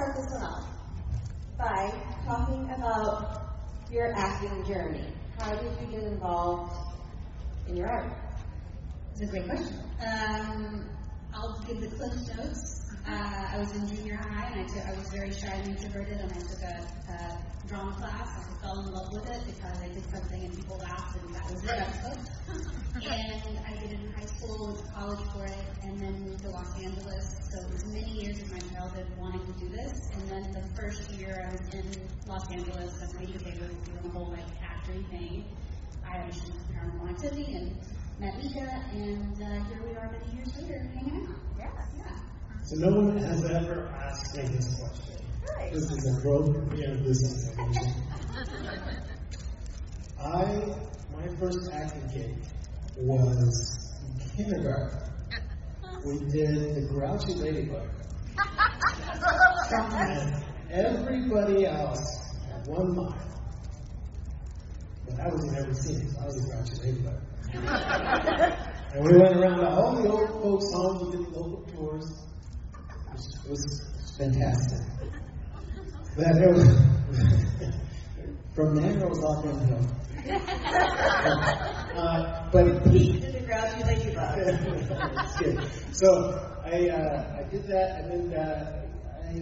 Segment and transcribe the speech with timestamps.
[0.00, 0.64] start this one off
[1.58, 1.92] by
[2.24, 3.58] talking about
[3.90, 5.04] your acting journey.
[5.36, 6.72] How did you get involved
[7.66, 8.12] in your art?
[9.12, 9.78] It's a great question.
[10.00, 10.88] Um,
[11.34, 12.89] I'll give the cliff notes.
[13.10, 16.18] Uh, I was in junior high and I, took, I was very shy and introverted
[16.18, 16.76] and I took a,
[17.10, 18.38] a drawing class.
[18.38, 21.50] I fell in love with it because I did something and people laughed and that
[21.50, 21.74] was it.
[23.10, 26.42] and I did it in high school, went to college for it, and then moved
[26.42, 27.34] to Los Angeles.
[27.50, 30.06] So it was many years of my childhood wanting to do this.
[30.14, 31.90] And then the first year I was in
[32.28, 35.44] Los Angeles, I because they were doing the whole like acting thing.
[36.06, 37.74] I auditioned for Paranormal Activity and
[38.20, 41.34] met Micah, and uh, here we are many years later hanging out.
[41.58, 42.19] Yeah, yeah.
[42.70, 45.16] So no one has ever asked me this question.
[45.72, 47.92] This is a premiere of this information.
[50.22, 50.44] I,
[51.12, 52.36] my first acting gig
[52.96, 55.00] was in kindergarten.
[56.06, 57.88] We did the Grouchy Ladybug.
[59.72, 63.42] And everybody else had one mile.
[65.06, 67.20] But I was in every scene, so I was a Grouchy Ladybug.
[68.94, 72.29] and we went around to all the old folks' homes and did local tours.
[73.44, 74.80] It was, fantastic.
[76.16, 76.64] But it was,
[78.54, 79.84] from there, it was all downhill.
[81.96, 83.24] uh, but it peaked.
[83.24, 83.40] In the
[83.86, 84.38] ladybug?
[84.38, 85.58] It's good.
[85.94, 86.08] So
[86.64, 88.86] I, uh, I did that, and then uh,
[89.24, 89.32] I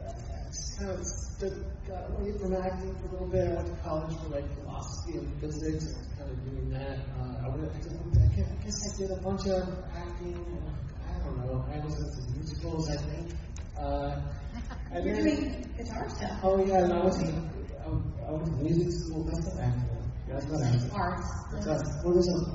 [0.00, 3.48] uh, just kind of stood, got away from acting for a little bit.
[3.48, 6.98] I went to college for like philosophy and physics, and kind of doing that.
[7.20, 10.34] Uh, I, went, I, guess, I guess I did a bunch of acting.
[10.34, 10.93] And,
[11.24, 11.64] I don't know.
[11.70, 13.32] I into musicals, I think.
[13.78, 14.20] Uh,
[14.92, 16.38] and You're then- doing guitar stuff.
[16.42, 17.50] Oh yeah, and I was in,
[17.82, 19.24] I, I was in music school.
[19.24, 20.12] That's not acting.
[20.28, 20.90] That's not acting.
[20.90, 21.20] Art.
[21.52, 22.48] That's not, what is it?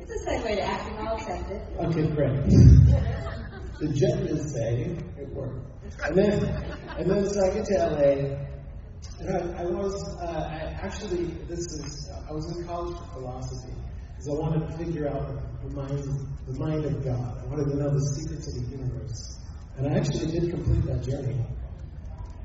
[0.00, 0.96] It's a segue to acting.
[0.98, 1.62] I'll accept it.
[1.80, 2.44] Okay, great.
[3.80, 5.66] the gentlemen say it worked.
[6.04, 6.44] And then,
[6.98, 8.36] and then so I get to LA,
[9.20, 13.74] and I, I was, uh, I actually, this is, I was in college for philosophy,
[14.22, 15.26] because I wanted to figure out
[15.62, 16.04] the mind,
[16.46, 17.42] the mind of God.
[17.42, 19.38] I wanted to know the secrets of the universe.
[19.76, 21.36] And I actually did complete that journey.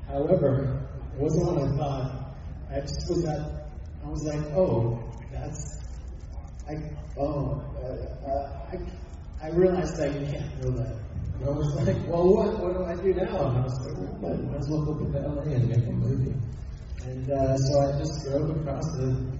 [0.08, 2.34] However, it wasn't what I thought.
[2.70, 3.70] I just was that,
[4.04, 4.98] I was like, oh,
[5.30, 5.84] that's,
[6.68, 6.74] I,
[7.16, 10.96] oh, uh, uh, I, I realized you can't know that.
[11.34, 13.50] And I was like, well, what, what do I do now?
[13.50, 15.92] And I was like, well, I might as well go to LA and make a
[15.92, 16.34] movie.
[17.04, 19.37] And uh, so I just drove across the,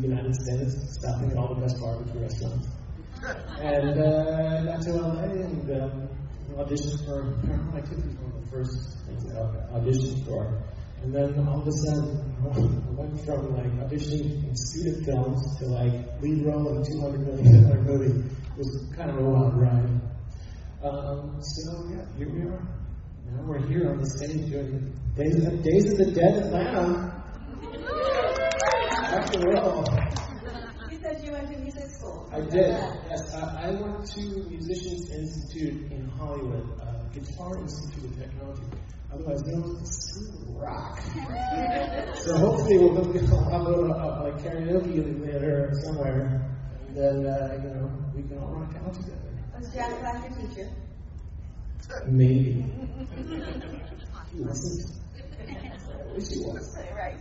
[0.00, 2.68] the United States, stopping at all the best barbecue restaurants.
[3.60, 6.08] And uh, I got to LA and um,
[6.56, 10.62] auditioned for Paranormal Activity, one of the first things I auditioned for.
[11.02, 12.58] And then all of a sudden, I
[12.94, 17.84] went from like auditioning in student films to like lead role in a $200 million
[17.84, 18.28] movie.
[18.28, 20.00] It was kind of a wild ride.
[20.82, 22.62] Um, so yeah, here we are.
[23.30, 27.21] Now we're here on the stage doing Days of the, Days of the Dead Atlanta.
[29.42, 32.30] You said you went to music school.
[32.32, 32.52] I did.
[32.54, 38.62] Yes, I, I went to Musicians Institute in Hollywood, uh, Guitar Institute of Technology,
[39.12, 41.00] otherwise known as School Rock.
[42.18, 43.12] so hopefully we'll go
[43.50, 46.48] have a little uh, like karaoke later somewhere,
[46.86, 49.18] and then uh, you know we can all rock out together.
[49.58, 50.70] Was Jack Black your teacher?
[52.06, 52.62] Maybe.
[54.32, 55.02] he wasn't.
[55.40, 56.78] I wish he was.
[56.94, 57.18] Right.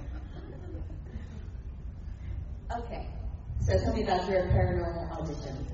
[2.79, 3.05] Okay.
[3.59, 5.67] So tell me about your paranormal audition.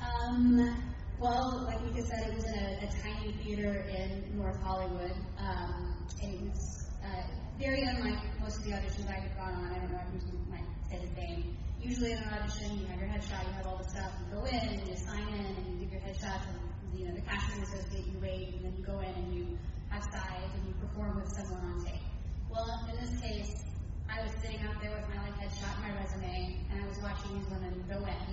[0.00, 0.76] Um,
[1.20, 5.12] well, like Micah said, it was in a, a tiny theater in North Hollywood.
[5.38, 7.22] Um, and it was uh,
[7.58, 9.72] very unlike most of the auditions I had gone on.
[9.72, 11.54] I don't know if you might say the same.
[11.80, 14.44] Usually in an audition, you have your headshot, you have all the stuff, you go
[14.46, 17.62] in and you sign in and you give your headshots and you know the casting
[17.62, 19.58] associate, you wait, and then you go in and you
[19.90, 22.00] have sides and you perform with someone on tape.
[22.48, 23.71] Well, in this case,
[24.12, 27.00] I was sitting out there with my like headshot and my resume, and I was
[27.00, 28.28] watching these women go in,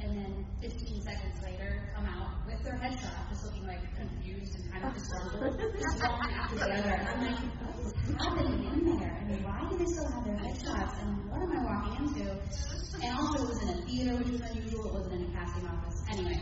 [0.00, 4.72] and then 15 seconds later come out with their headshot, just looking like confused and
[4.72, 6.96] kind of disgruntled, just one after the other.
[6.96, 9.12] And I'm like, what is happening in there?
[9.20, 11.02] I mean, why do they still have their headshots?
[11.04, 12.40] And what am I walking into?
[13.04, 14.86] And also, it was in a theater, which was unusual.
[14.88, 16.02] It wasn't in a casting office.
[16.08, 16.40] Anyway,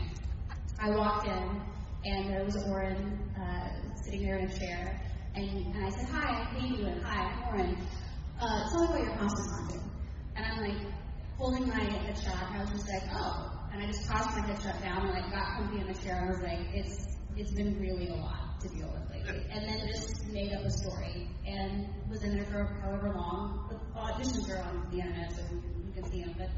[0.79, 1.61] I walked in,
[2.05, 3.69] and there was Oren uh,
[4.05, 5.01] sitting there in a chair,
[5.35, 7.77] and, and I said, "Hi, I'm Katie," and "Hi, I'm Oren."
[8.39, 9.91] Uh, tell me about your costume haunting.
[10.37, 10.93] And I'm like
[11.37, 14.81] holding my headshot, and I was just like, "Oh." And I just tossed my headshot
[14.81, 17.77] down, and like got comfy in the chair, and I was like, "It's it's been
[17.81, 21.87] really a lot to deal with lately." And then just made up a story, and
[22.09, 23.67] was in there for however long.
[23.69, 26.49] The auditions are on the internet, so you, you can see them, but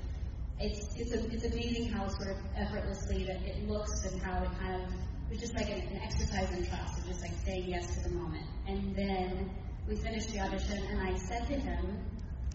[0.59, 4.49] it's it's a, it's amazing how sort of effortlessly that it looks and how it
[4.59, 4.87] kind of
[5.31, 8.15] it just like an, an exercise in trust, of just like saying yes to the
[8.15, 8.45] moment.
[8.67, 9.49] And then
[9.87, 11.99] we finished the audition, and I said to him,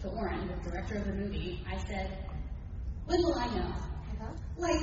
[0.01, 2.17] to Oren, the director of the movie, I said,
[3.05, 4.33] "When will I know?" Uh-huh.
[4.57, 4.81] Like,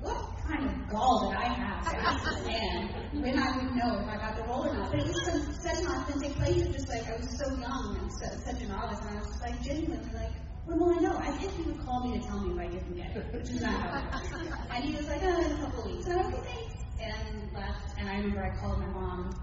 [0.00, 2.88] what kind of gall did I have to ask this man
[3.20, 4.90] when I would know if I got the role or not?
[4.90, 6.62] But it was from such an authentic place.
[6.62, 9.26] It just like I was so young and so, such an novice, and I was
[9.26, 10.32] just like genuinely like,
[10.66, 11.16] when will I know?
[11.18, 13.50] I think he would call me to tell me if I didn't get it, which
[13.50, 14.68] is not how it works.
[14.70, 16.06] And he was like, oh, in a couple weeks.
[16.06, 17.24] And I'm like, okay, thanks.
[17.34, 17.98] And left.
[17.98, 19.34] And I remember I called my mom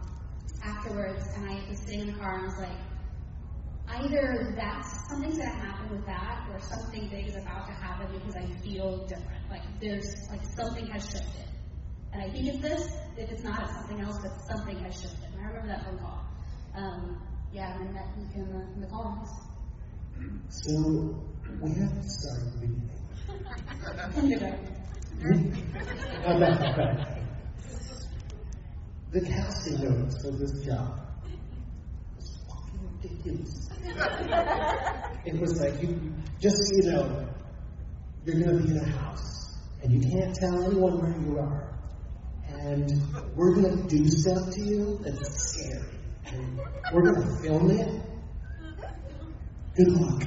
[0.64, 2.78] afterwards, and I was sitting in the car, and I was like,
[4.04, 8.36] either that's something's gonna happen with that, or something big is about to happen because
[8.36, 9.50] I feel different.
[9.50, 11.48] Like there's like something has shifted.
[12.14, 12.98] And I think it's this.
[13.18, 15.30] If it's not, it's something else, but something has shifted.
[15.34, 16.26] And I remember that phone call.
[16.76, 17.22] Um,
[17.54, 19.26] yeah, and then met Luke in the, in the call.
[20.50, 21.24] So
[21.62, 22.42] we have to start
[24.16, 24.72] the beginning.
[26.26, 27.06] Oh, no, no.
[29.12, 31.02] The casting notes for this job
[32.16, 33.70] was fucking ridiculous.
[35.26, 37.28] It was like you just you know,
[38.26, 41.78] you're gonna be in a house and you can't tell anyone where you are.
[42.48, 42.90] And
[43.36, 45.90] we're gonna do stuff to you that's scary.
[46.28, 46.58] And
[46.94, 47.90] we're gonna film it.
[49.76, 50.24] Good luck.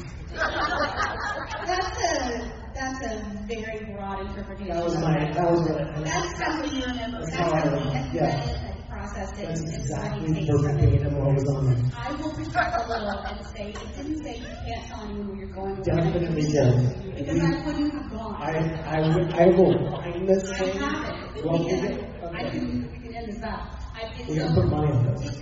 [1.67, 4.75] That's a that's a very broad interpretation.
[4.75, 7.21] That was my that was what That's something you remember.
[7.21, 8.64] That's That's how I remember, yeah.
[9.13, 9.49] It and.
[9.49, 11.93] That's and exactly verbatim what was on there.
[11.97, 15.37] I will protect a little and say it didn't say you can't tell anyone where
[15.37, 15.83] you're going.
[15.83, 17.15] Definitely did.
[17.15, 18.35] Because I wouldn't have gone.
[18.41, 18.53] I
[18.97, 20.79] I would I will find this I thing.
[20.81, 21.45] have it.
[21.45, 23.61] Well, We we can, can- I can, we can end this up.
[23.95, 25.41] I, it's We so- put money on this.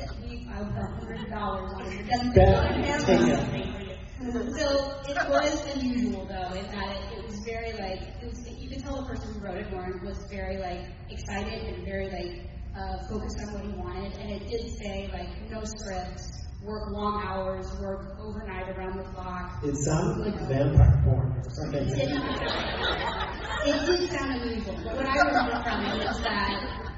[0.55, 2.01] I would put hundred dollars on it.
[2.01, 2.35] It doesn't.
[2.35, 2.49] Bet.
[2.73, 3.39] I never Take do it.
[3.39, 4.59] anything for you.
[4.59, 4.69] So
[5.09, 8.83] it was unusual though, in that it, it was very like, it was, you could
[8.85, 10.81] tell the person who wrote it, Oren, was very like
[11.11, 12.47] excited and very like,
[12.77, 14.13] uh, focused on what he wanted.
[14.19, 19.63] And it did say like, no scripts, work long hours, work overnight around the clock.
[19.65, 21.89] It sounded like vampire porn or something.
[23.65, 26.92] It did sound unusual, but what I remember from it is that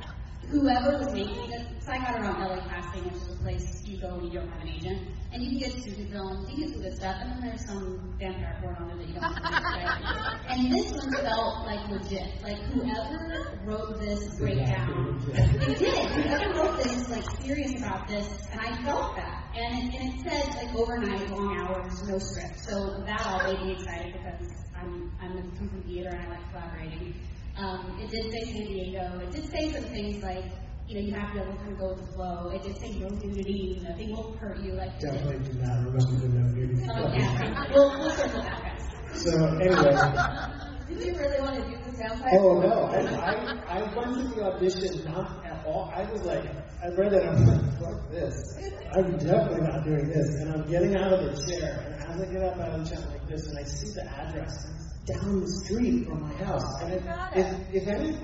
[0.55, 4.01] whoever was making it, so I got around LA Casting, which is a place you
[4.01, 5.03] go when you don't have an agent,
[5.33, 7.67] and you can get student films, you can get some good stuff, and then there's
[7.67, 10.35] some vampire porn on there that you don't have to?
[10.55, 12.41] And this one felt like legit.
[12.43, 16.11] Like whoever wrote this breakdown, they did.
[16.11, 19.51] Whoever wrote this is like serious about this, and I felt that.
[19.57, 22.61] And it, and it said like overnight, long hours, no script.
[22.61, 26.51] So that all made me excited because I'm I'm come from theater and I like
[26.53, 27.15] collaborating.
[27.57, 29.19] Um, it did say San Diego.
[29.21, 30.45] It did say some things like
[30.89, 32.51] you know you have to be able to kind of go with the flow.
[32.51, 33.81] It did say no nudity.
[33.89, 34.73] Nothing will hurt you.
[34.73, 36.87] Like Definitely do not remember the no nudity.
[36.91, 37.65] Oh yeah.
[37.73, 39.23] We'll we'll circle back, guys.
[39.23, 39.95] So anyway,
[40.89, 42.31] Did you really want to do this vampire?
[42.35, 45.91] oh no, I, I I went to the audition not at all.
[45.95, 46.45] I was like,
[46.83, 48.59] I read it, I'm like, fuck this.
[48.93, 50.35] I'm definitely not doing this.
[50.41, 52.91] And I'm getting out of the chair, and as I get up out of the
[52.97, 56.83] chair like this, and I see the address, down the street from my house.
[56.83, 57.05] And if
[57.37, 58.17] if, if any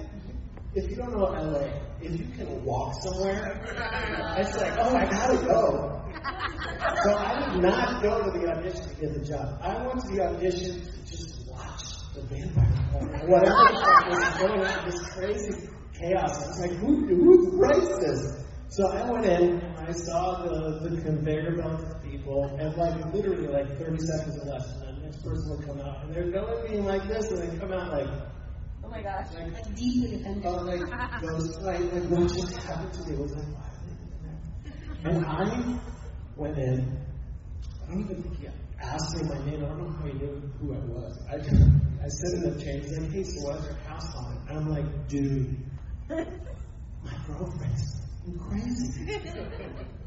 [0.74, 1.68] if you don't know LA,
[2.00, 3.60] if you can walk somewhere,
[4.38, 5.96] it's like, oh, I gotta go.
[7.02, 9.58] So I did not go to the audition to get the job.
[9.62, 11.82] I went to the audition to just watch
[12.14, 13.08] the vampire porn.
[13.28, 13.52] Whatever
[14.08, 15.68] was going on, this crazy
[15.98, 16.42] chaos.
[16.42, 18.44] I was like, who, who writes this?
[18.68, 23.48] So I went in I saw the, the conveyor belt of people, and like literally
[23.48, 24.44] like 30 seconds or
[25.22, 28.08] person would come out, and they're going being like this, and they come out like,
[28.82, 29.26] Oh my gosh.
[29.34, 30.46] like Like deeply offended.
[30.46, 30.80] Oh, like
[31.22, 35.12] those, like, like what just happened to me was like, why are they in there?
[35.12, 35.80] And I
[36.36, 36.98] went in.
[37.86, 38.48] I don't even think he
[38.80, 39.64] asked me my name.
[39.64, 41.18] I don't know how he knew who I was.
[41.30, 41.62] I just,
[42.02, 44.46] I said in the chain, he's like, hey, so what's your house on?
[44.48, 45.56] And I'm like, dude,
[46.08, 48.02] my girlfriend's
[48.48, 49.06] crazy.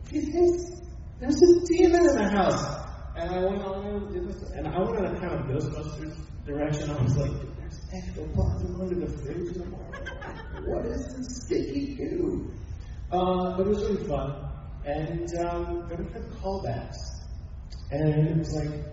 [0.10, 0.82] She thinks
[1.20, 2.93] there's a demon in the house.
[3.16, 6.90] And I went on and and I went in a kind of Ghostbusters direction.
[6.90, 9.92] I was like, there's ectoplasm under the fridge tomorrow.
[10.66, 12.52] What is this sticky goo?
[13.12, 14.50] Uh, but it was really fun.
[14.86, 16.98] And um, we had callbacks.
[17.92, 18.84] And it was like,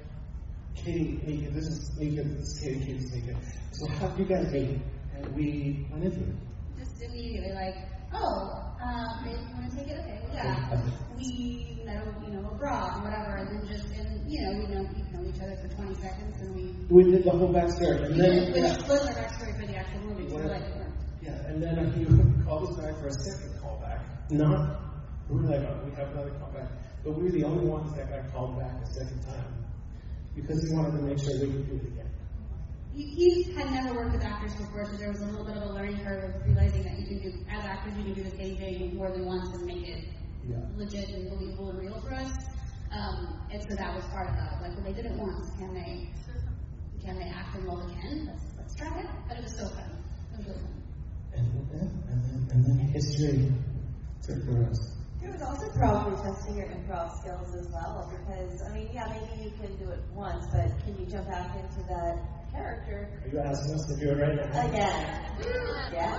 [0.77, 3.41] Katie, Micah, this is Micah, this is Katie, Katie, Micah.
[3.73, 4.79] So how did you guys meet?
[5.15, 6.37] And we went into it.
[6.79, 7.77] Just immediately like,
[8.15, 9.99] oh, um, you want to take it?
[10.01, 10.81] Okay, well, yeah.
[11.17, 14.83] We met, you know, abroad and whatever, and then just, and you know, we know,
[14.83, 16.75] we know each other for 20 seconds, and we.
[16.89, 18.07] We did the whole backstory.
[18.07, 18.89] And then, which yeah.
[18.89, 20.29] was our backstory for the actual movie.
[20.29, 20.63] So like,
[21.23, 22.05] Yeah, and then he
[22.45, 24.01] called us back for a second callback.
[24.31, 24.81] Not,
[25.29, 26.69] we were like, oh, we have another callback.
[27.05, 29.61] But we were the only ones that got called back a second time
[30.35, 32.11] because he wanted to make sure we could do it again.
[32.95, 35.63] He, he had never worked with actors before, so there was a little bit of
[35.65, 38.37] a learning curve of realizing that you can do, as actors, you can do the
[38.37, 40.05] same thing more than once and make it
[40.49, 40.57] Yeah.
[40.77, 42.33] legit and believable and real for us.
[42.91, 44.61] Um, and so that was part of that.
[44.63, 46.11] Like, when they did it once, can they,
[47.05, 48.27] can they act them well again?
[48.27, 49.07] Let's, let's try it.
[49.29, 49.91] But it was so fun.
[50.33, 50.83] It was really fun.
[51.33, 53.53] And, then- and then, and then history
[54.27, 54.97] took the rest.
[55.23, 59.45] It was also probably testing your improv skills as well, because, I mean, yeah, maybe
[59.45, 62.19] you can do it once, but can you jump back into that
[62.53, 64.69] character Are you asking us to do it right now?
[64.69, 65.07] again?
[65.93, 66.11] Yeah.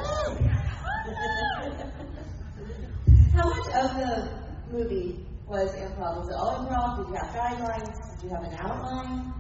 [3.34, 4.12] How much of the
[4.72, 6.18] movie was improv?
[6.20, 6.98] Was it all improv?
[6.98, 7.98] Did you have guidelines?
[8.20, 9.34] Did you have an outline?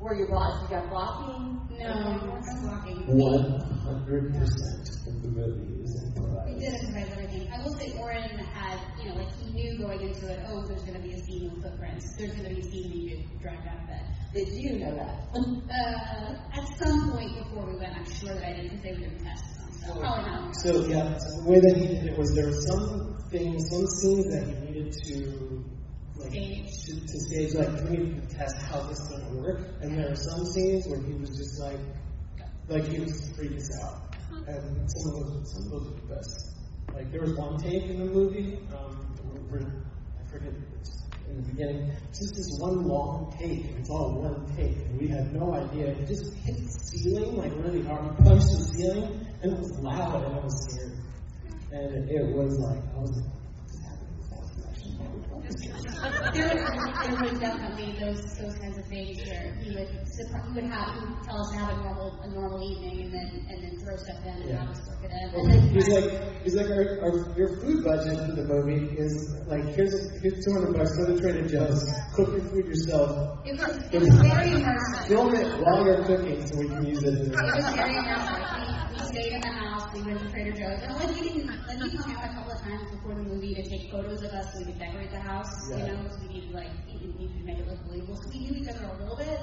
[0.00, 0.60] Were you block?
[0.62, 1.60] Did you have blocking?
[1.78, 2.20] No, I'm
[2.62, 2.98] blocking.
[3.06, 6.54] One hundred percent of the movie is improvised.
[6.54, 7.52] We did improvise everything.
[7.52, 10.82] I will say Oren had, you know, like he knew going into it, oh, there's
[10.82, 12.16] going to be a scene with footprints.
[12.18, 14.04] There's going to be a scene where you get dragged out of bed.
[14.36, 15.32] Did you know that?
[15.34, 18.98] Uh, at some point before we went, I'm sure that I did because they were
[19.08, 19.86] doing tests.
[19.86, 20.54] So probably not.
[20.56, 23.86] So yeah, so the way that he did it was there were some things, some
[23.86, 25.64] scenes that he needed to
[26.20, 26.68] like Stage.
[26.84, 30.10] to, to stage like we need to test how this is gonna work, and there
[30.10, 31.80] were some scenes where he was just like
[32.68, 34.16] like he was freaking us out,
[34.48, 36.56] and some of those some of those were the best.
[36.92, 38.92] Like there was one take in the movie, um,
[39.48, 39.82] where, where-
[40.20, 40.95] I forget it's
[41.36, 45.54] the beginning, just this one long take, it's all one take, and we had no
[45.54, 45.88] idea.
[45.88, 49.78] It just hit the ceiling like really hard, He punched the ceiling, and it was
[49.80, 50.92] loud, and I was scared,
[51.72, 53.26] and it was like I was like,
[53.60, 54.16] what's happening?
[54.20, 56.66] Is that actually There was,
[57.06, 61.00] there was definitely those those kinds of things where he would he would have he
[61.06, 63.96] would tell us to have a normal a normal evening and then and then throw
[63.96, 64.58] stuff in and Yeah.
[64.60, 65.32] have us work it in.
[65.32, 69.36] Well, then he's like, he's like, our, our, your food budget for the movie is
[69.46, 70.96] like, here's here's two hundred bucks.
[70.96, 71.84] Go to Trader Joe's,
[72.14, 75.06] cook your food yourself, it was it was very immersive.
[75.06, 77.14] film it while you're cooking, so we can use it.
[77.14, 78.42] It was very immersive.
[78.58, 79.94] We, we stayed in the house.
[79.94, 80.82] We went to Trader Joe's.
[80.82, 82.45] And like, we didn't, like, we come out a couple
[83.06, 85.70] before the movie to take photos of us so we could decorate the house.
[85.70, 88.16] You know, because we needed like we needed to make it look believable.
[88.16, 89.40] So we knew each other a little bit.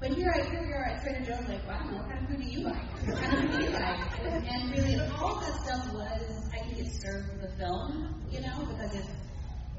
[0.00, 1.48] But here, I here we are at Trader Joe's.
[1.48, 3.06] Like, well, I don't know what kind of food do you like?
[3.06, 4.50] What kind of food do you like?
[4.50, 8.14] And really, all of that stuff was, I think, it served the film.
[8.30, 9.06] You know, because if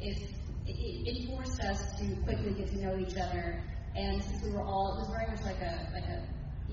[0.02, 0.18] if
[0.68, 3.64] it, it forced us to quickly get to know each other.
[3.96, 6.28] And since we were all, it was very much like a like a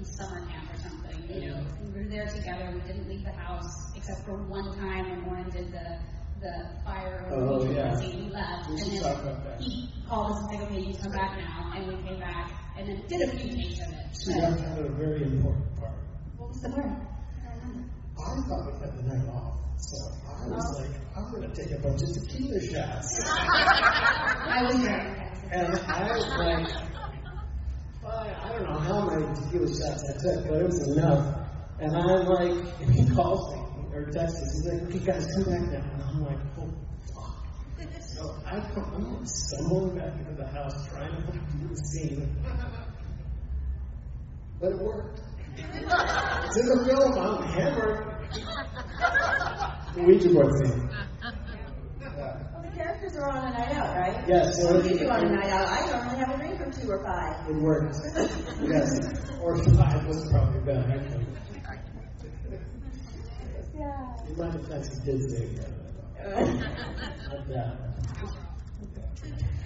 [0.04, 1.18] summer camp or something.
[1.28, 2.70] You know, we were there together.
[2.74, 5.98] We didn't leave the house except for one time when Oren did the
[6.40, 7.96] the fire over Oh, the yeah.
[7.96, 8.10] scene.
[8.24, 9.60] He left, We and then talk about that.
[9.60, 12.88] he called us and said, "Okay, you come back now." And we came back, and
[12.88, 14.06] then did a few takes of it.
[14.12, 15.92] She But left out a very important part.
[16.36, 16.84] what was the word?
[16.86, 17.90] I don't remember.
[18.18, 20.80] I thought we had the night off, so I was oh.
[20.82, 25.32] like, I'm gonna take a bunch of tequila shots, I was there.
[25.52, 26.68] and I was like,
[28.04, 31.34] I, I don't know how many tequila shots I took, but it was enough.
[31.80, 33.62] And I'm like, and he calls me
[33.98, 34.40] or texts.
[34.54, 35.84] He's like, okay, guys, come back now.
[35.92, 36.70] And I'm like, oh,
[37.14, 37.36] fuck.
[38.14, 42.36] So I come, I'm like stumbling back into the house trying to do the scene.
[44.60, 45.20] But it worked.
[45.56, 47.12] It's in the film.
[47.18, 48.14] I'm hammered.
[49.94, 50.88] The Ouija board scene.
[52.00, 54.24] Well, the characters are on a night out, right?
[54.28, 54.60] Yes.
[54.60, 55.68] so What do you it- do on a night out?
[55.68, 57.48] I normally have a drink or two or five.
[57.48, 57.96] It worked.
[58.60, 59.38] Yes.
[59.40, 61.26] Or five was probably better, actually.
[63.78, 64.26] Yeah.
[64.26, 65.70] In my defense, he did say it.
[67.48, 67.76] Not.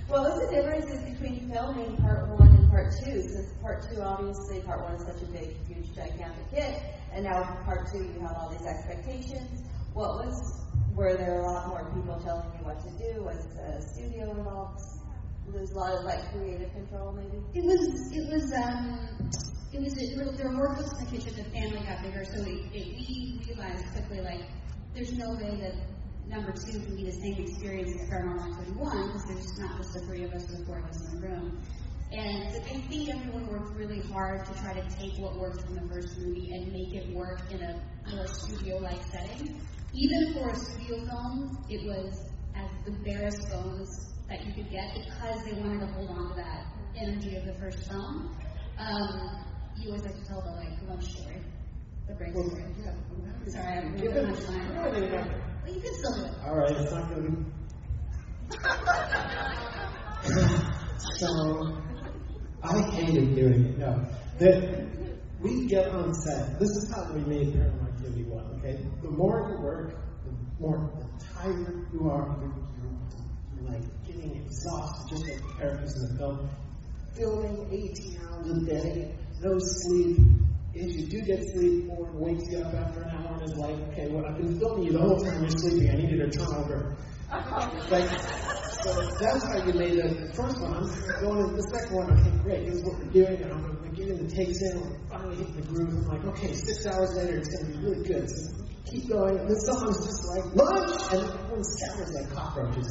[0.09, 3.23] Well, what's the differences between filming part one and part two?
[3.23, 6.83] Since part two, obviously, part one is such a big, huge, gigantic hit,
[7.15, 9.63] and now part two, you have all these expectations.
[9.95, 10.61] What was?
[10.95, 13.23] Were there a lot more people telling you what to do?
[13.25, 14.81] Was the studio involved?
[15.49, 17.41] There's a lot of like creative control, maybe.
[17.55, 19.31] It was, it was, um,
[19.73, 22.43] it was, it, there were more cooks in the kitchen, the family got bigger, so
[22.43, 24.43] it, it, we realized quickly, like,
[24.95, 25.75] there's no way that
[26.29, 29.77] number two can be the same experience as Paranormal Activity 1, because there's just not
[29.79, 31.63] just the three of us or the four of us in the room.
[32.13, 35.95] And I think everyone worked really hard to try to take what worked from the
[35.95, 37.81] first movie and make it work in a
[38.15, 39.61] more studio-like setting.
[39.95, 44.95] Even for a studio film, it was as the barest bones that you could get
[44.95, 48.37] because they wanted to hold on to that energy of the first film.
[48.79, 49.43] Um,
[49.77, 51.43] you always like to tell the like lunch story,
[52.09, 52.33] the story.
[53.49, 54.75] Sorry, I'm really it- much time.
[54.75, 54.95] Well,
[55.75, 56.31] you can still do it.
[56.45, 57.37] All right, it's not going to be.
[61.19, 61.29] so,
[62.63, 63.79] I hated doing it.
[63.79, 64.05] No,
[64.39, 64.87] that
[65.41, 66.59] we get on set.
[66.59, 68.45] This is how we made Paranormal Activity one.
[68.59, 69.95] Okay, the more you work,
[70.25, 70.31] the
[70.61, 72.37] more the tired you are.
[72.41, 72.97] You're, you're,
[73.57, 76.39] you're like getting exhausted, just like the characters in the film.
[77.15, 80.19] Filming 18 hours a day, no sleep.
[80.75, 83.77] Is you do get sleep, or wakes you up after an hour and is like,
[83.93, 85.91] okay, well, I've been filming you the whole time you're sleeping.
[85.91, 86.97] I needed a turnover.
[87.91, 88.09] Like,
[88.83, 90.75] so that's how you made the, the first one.
[90.75, 92.11] I'm going to the second one.
[92.19, 92.67] Okay, great.
[92.67, 93.43] This is what we're doing.
[93.43, 94.81] And I'm, getting the takes in.
[94.81, 95.93] We're finally hitting the groove.
[95.93, 98.29] I'm like, okay, six hours later, it's going to be really good.
[98.29, 99.39] So keep going.
[99.39, 101.13] And then someone's just like, lunch!
[101.13, 102.89] And everyone scatters like cockroaches.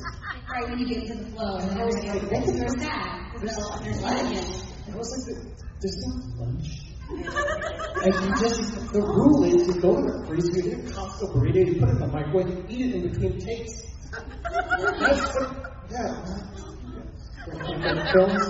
[0.49, 3.31] Right when you get into the flow, and I was like, else are sad.
[3.41, 4.37] There's, there's lunch.
[4.85, 6.90] And I was like, there's no lunch.
[8.03, 11.33] And you just, the rule is you go to the freezer, you get a Costco
[11.33, 13.83] burrito, you put it in the microwave, you eat it in between takes.
[14.11, 15.49] That's what,
[15.91, 16.51] yeah.
[18.13, 18.45] Films.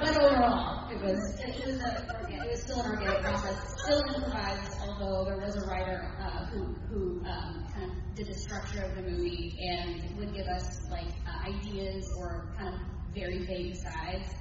[0.00, 1.90] But overall, it was it was a
[2.30, 4.72] it was still an organic process, still improvised.
[4.80, 8.94] Although there was a writer uh, who who um, kind of did the structure of
[8.96, 12.80] the movie and would give us like uh, ideas or kind of
[13.14, 14.32] very vague sides,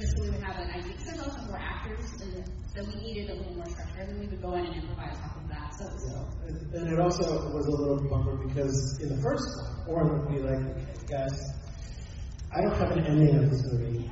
[0.00, 0.92] just so we would have an idea.
[0.96, 4.20] Because there's also more actors, and so we needed a little more structure, and then
[4.20, 5.74] we would go in and improvise off of that.
[5.76, 9.44] So Yeah, and, and it also was a little bummer because in the first
[9.86, 11.36] one, Oren would be like, okay, guys,
[12.52, 14.10] I don't have an ending of this movie.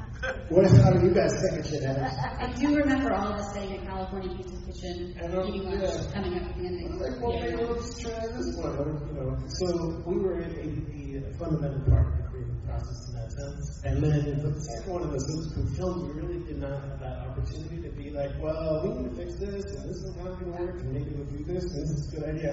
[0.49, 2.03] What how do you guys think it should end?
[2.03, 6.13] I do remember all of us sitting in California Pizza Kitchen, eating lunch, yeah.
[6.13, 7.71] coming up with the I was like, well, maybe Yeah.
[7.71, 8.99] let's try this one.
[9.07, 12.28] You know, so we were in a, a fundamental part of the creative
[12.67, 13.83] process in that sense.
[13.85, 16.81] And then for the second one of the Super Scoop film, we really did not
[16.83, 20.17] have that opportunity to be like, well, we need to fix this, and this is
[20.17, 22.53] not going to work, and maybe we'll do this, and this is a good idea.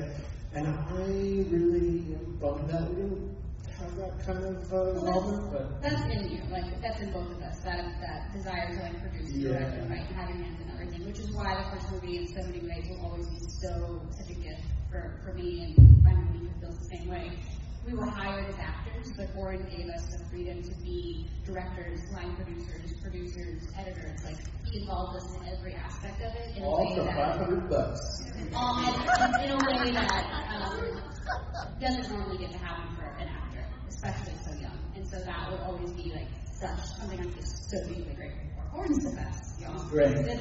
[0.53, 1.03] And I
[1.51, 3.35] really am bummed that we didn't
[3.79, 7.41] have that kind of uh, involvement, but That's in you, like that's in both of
[7.43, 7.59] us.
[7.59, 9.49] That that desire to like produce, Yeah.
[9.59, 11.05] direct, and have your hands in everything.
[11.05, 14.29] Which is why the first movie in so many ways will always be so such
[14.31, 17.31] a gift for for me and my movie feels the same way.
[17.85, 22.35] We were hired as actors, but Oren gave us the freedom to be directors, line
[22.35, 24.23] producers, producers, editors.
[24.23, 27.69] Like he involved us in every aspect of it in a all way for 500
[27.69, 28.01] bucks.
[28.55, 31.01] all in, in a way that um,
[31.79, 34.79] doesn't normally get to happen for an actor, especially so young.
[34.95, 36.27] And so that would always be like
[36.59, 38.77] such something I'm just so deeply grateful for.
[38.79, 39.87] Oren's the best, y'all.
[39.89, 40.17] Great.
[40.17, 40.31] He's a-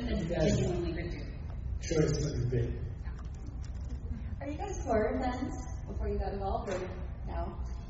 [0.40, 1.26] a You genuinely great dude.
[1.82, 2.72] Choice would be big.
[4.40, 5.54] Are you guys horror fans
[5.86, 6.86] before you got involved or no?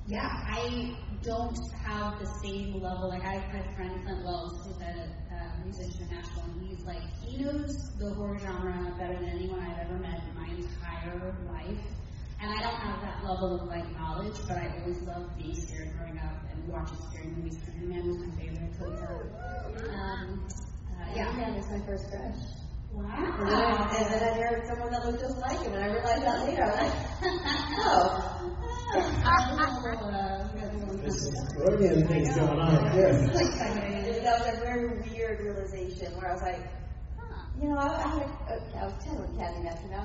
[0.06, 3.08] Yeah, I don't have the same level.
[3.08, 6.84] Like I have a friend Clint Wells, who's a uh, musician in Nashville, and he's
[6.84, 11.34] like he knows the horror genre better than anyone I've ever met in my entire
[11.48, 11.80] life.
[12.40, 15.96] And I don't have that level of like knowledge, but I always loved being scared
[15.96, 17.56] growing up and watching scary movies.
[17.64, 18.76] Slender Man was my favorite.
[18.78, 18.84] So,
[19.88, 20.44] um,
[20.92, 22.44] uh, Yeah, man was my first crush.
[22.94, 23.88] And then, I, Wow.
[23.96, 26.62] and then I married someone that looked just like him, and I realized that later.
[26.62, 26.94] I'm like,
[27.78, 28.63] oh.
[31.02, 33.08] This is Freudian things going on here.
[33.08, 33.26] And
[34.24, 36.62] that was a very weird realization where I was like,
[37.60, 39.98] you know, I, I had a, I was 10 when Candyman and I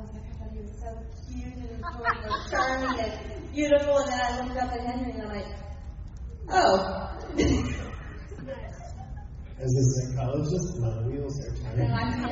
[0.00, 0.88] was like, I thought he was so
[1.28, 2.16] cute and like,
[2.50, 5.50] charming and beautiful, and then I looked up at Henry and I'm like,
[6.48, 7.16] oh.
[9.60, 11.92] As a psychologist, my wheels are No, turning.
[11.92, 12.24] I'm in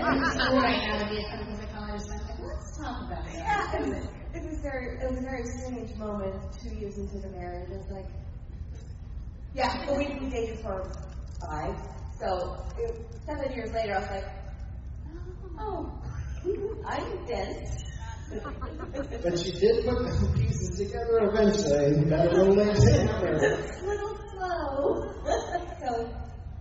[0.57, 2.09] right now to be a clinical psychologist.
[2.11, 4.18] I'm like, let's talk about it.
[4.35, 7.71] It was, very, it was a very strange moment two years into the marriage.
[7.71, 8.07] It's like,
[9.55, 10.91] yeah, but we, we dated for
[11.41, 11.75] five.
[12.19, 14.25] So it, seven years later, I was like,
[15.59, 15.93] oh,
[16.87, 17.85] I'm dense.
[18.31, 21.99] But she did put the pieces together eventually.
[21.99, 23.37] You got a little late hammer.
[23.37, 25.15] a little slow.
[25.81, 26.15] so,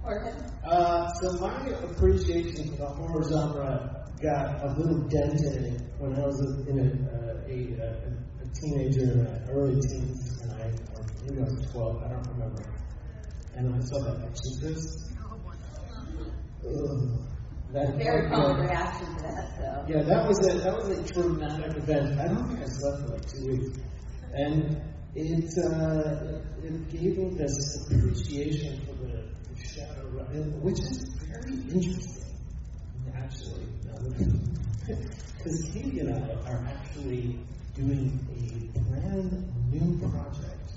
[0.04, 0.52] Orphan.
[0.64, 6.16] Uh, so my appreciation for the horror genre got a little dent in it when
[6.16, 7.90] I was in a, uh, a, a,
[8.42, 12.64] a teenager, my early teens, and I, or maybe I was 12, I don't remember.
[13.56, 15.12] And I saw that Exorcist.
[16.66, 17.20] Ugh,
[17.74, 19.86] that Very common reaction to that, so.
[19.90, 22.20] Yeah, that was a that was a traumatic event.
[22.20, 23.80] I don't think I slept for like two weeks,
[24.34, 24.82] and
[25.16, 29.27] it uh, it gave me this appreciation for the,
[30.62, 32.24] which is very interesting,
[33.16, 33.66] actually.
[34.86, 37.40] Because Katie and I are actually
[37.76, 38.20] doing
[38.76, 40.72] a brand new project.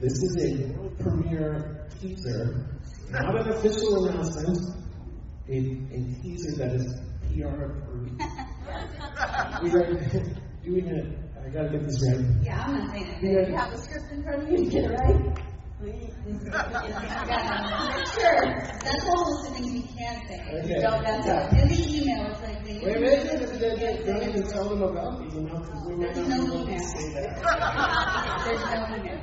[0.00, 2.66] This is a world premiere teaser,
[3.10, 4.58] not an official announcement
[5.48, 6.94] a, a teaser that is
[7.28, 8.20] PR approved.
[9.62, 9.84] we are
[10.64, 11.18] doing it.
[11.44, 12.24] I gotta get this right.
[12.42, 13.48] Yeah, I'm not saying it.
[13.48, 15.51] You have the script in front of you, to get it right.
[15.82, 15.90] Sure.
[18.82, 20.38] That's a whole list of things we can say.
[20.62, 20.80] okay.
[20.80, 21.58] Don't mess Yeah.
[21.58, 22.78] In the email, it's like they.
[22.86, 26.66] Wait, Don't even tell them about the email because we might not no be able
[26.66, 27.30] to say that.
[28.44, 29.18] There's no email.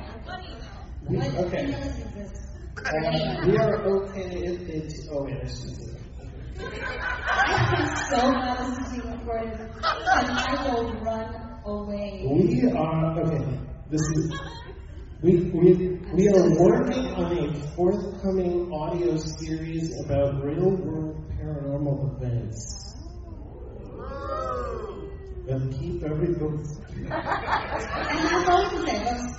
[1.08, 1.64] We, okay.
[2.76, 5.08] Uh, we are okay if it's.
[5.10, 6.00] Oh, wait, I should do that.
[6.60, 11.30] I am so glad this is being recorded I will run
[11.64, 12.20] away.
[12.28, 13.44] We are okay.
[13.88, 14.30] This is
[15.22, 15.74] we we
[16.14, 22.86] we are working on a forthcoming audio series about real world paranormal events.
[25.46, 26.62] But keep everybody.
[26.96, 28.98] And that's all I can say.
[28.98, 29.36] That's-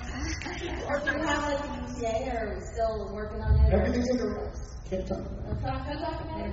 [0.88, 3.72] Or do you have like an ETA or are we still working on it?
[3.72, 4.60] Everything's in the works.
[4.90, 5.50] Can't talk about it.
[5.50, 6.52] I'm talk about it.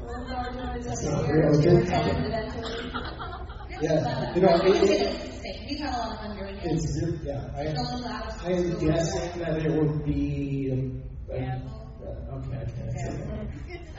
[0.00, 1.52] Well, no, no, it's It's a not year, real.
[1.52, 3.49] two It's years, not- eventually.
[3.80, 5.30] Yeah, you know, it- it-
[5.70, 6.64] We've had a lot of fun doing it.
[6.64, 7.48] It's yeah.
[7.56, 10.70] I little out of I am guessing that it would be.
[10.72, 11.60] Um, Yeah.
[12.02, 13.50] uh, okay, I can't.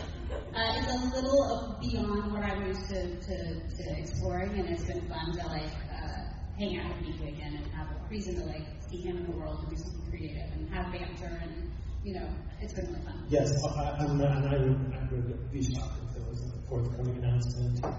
[0.54, 3.36] Uh, it's a little of beyond what I'm used to, to,
[3.78, 6.28] to exploring, and it's been fun to like uh,
[6.60, 9.38] hang out with Nico again and have a reason to like see him in the
[9.38, 11.72] world and do something creative and have banter and
[12.04, 12.28] you know
[12.62, 13.26] it's been really fun.
[13.30, 17.18] Yes, I, I'm and I would, I would be shocked if there was a forthcoming
[17.24, 17.92] announcement uh,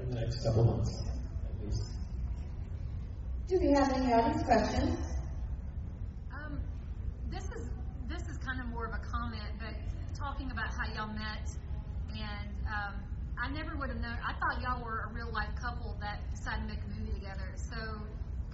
[0.00, 1.02] in the next couple months,
[1.44, 1.82] at least.
[3.48, 4.98] Do we have any audience questions?
[6.32, 6.60] Um,
[7.30, 7.68] this is
[8.08, 9.74] this is kind of more of a comment, but
[10.18, 11.50] talking about how y'all met,
[12.10, 12.94] and um,
[13.38, 14.16] I never would have known.
[14.26, 17.52] I thought y'all were a real life couple that decided to make a movie together.
[17.56, 17.76] So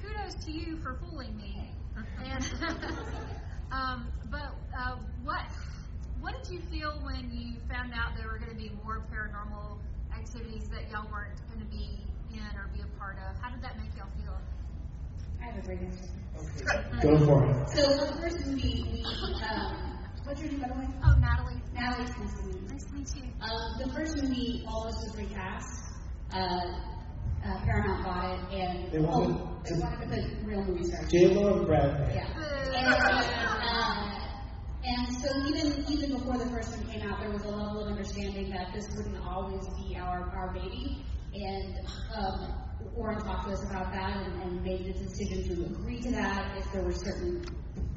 [0.01, 1.71] kudos to you for fooling me.
[2.25, 2.45] And
[3.73, 5.43] um, but uh, what
[6.21, 9.79] what did you feel when you found out there were going to be more paranormal
[10.29, 13.41] activities that y'all weren't going to be in or be a part of?
[13.41, 14.37] How did that make y'all feel?
[15.41, 16.09] I have a great answer.
[17.03, 17.69] Go for it.
[17.71, 19.05] So the first movie, we
[19.49, 20.87] um, what's your name by the way?
[21.05, 22.05] Oh, Natalie, Natalie.
[22.05, 22.69] Nice to meet you.
[22.69, 23.23] nice to meet you.
[23.41, 25.85] Um, the first movie, all of us was recast.
[26.33, 30.65] Uh, uh, Paramount bought it, and They wanted oh, to- they wanted to put real
[30.65, 31.11] movie stars.
[31.11, 32.17] J Lo and Brad Pitt.
[32.17, 32.29] Yeah.
[32.75, 33.58] And, uh,
[34.89, 37.89] and so even even before the first one came out, there was a level of
[37.89, 41.05] understanding that this wouldn't always be our our baby.
[41.35, 41.77] And
[42.17, 42.55] um,
[42.97, 46.57] Oren talked to us about that and, and made the decision to agree to that
[46.57, 47.45] if there were certain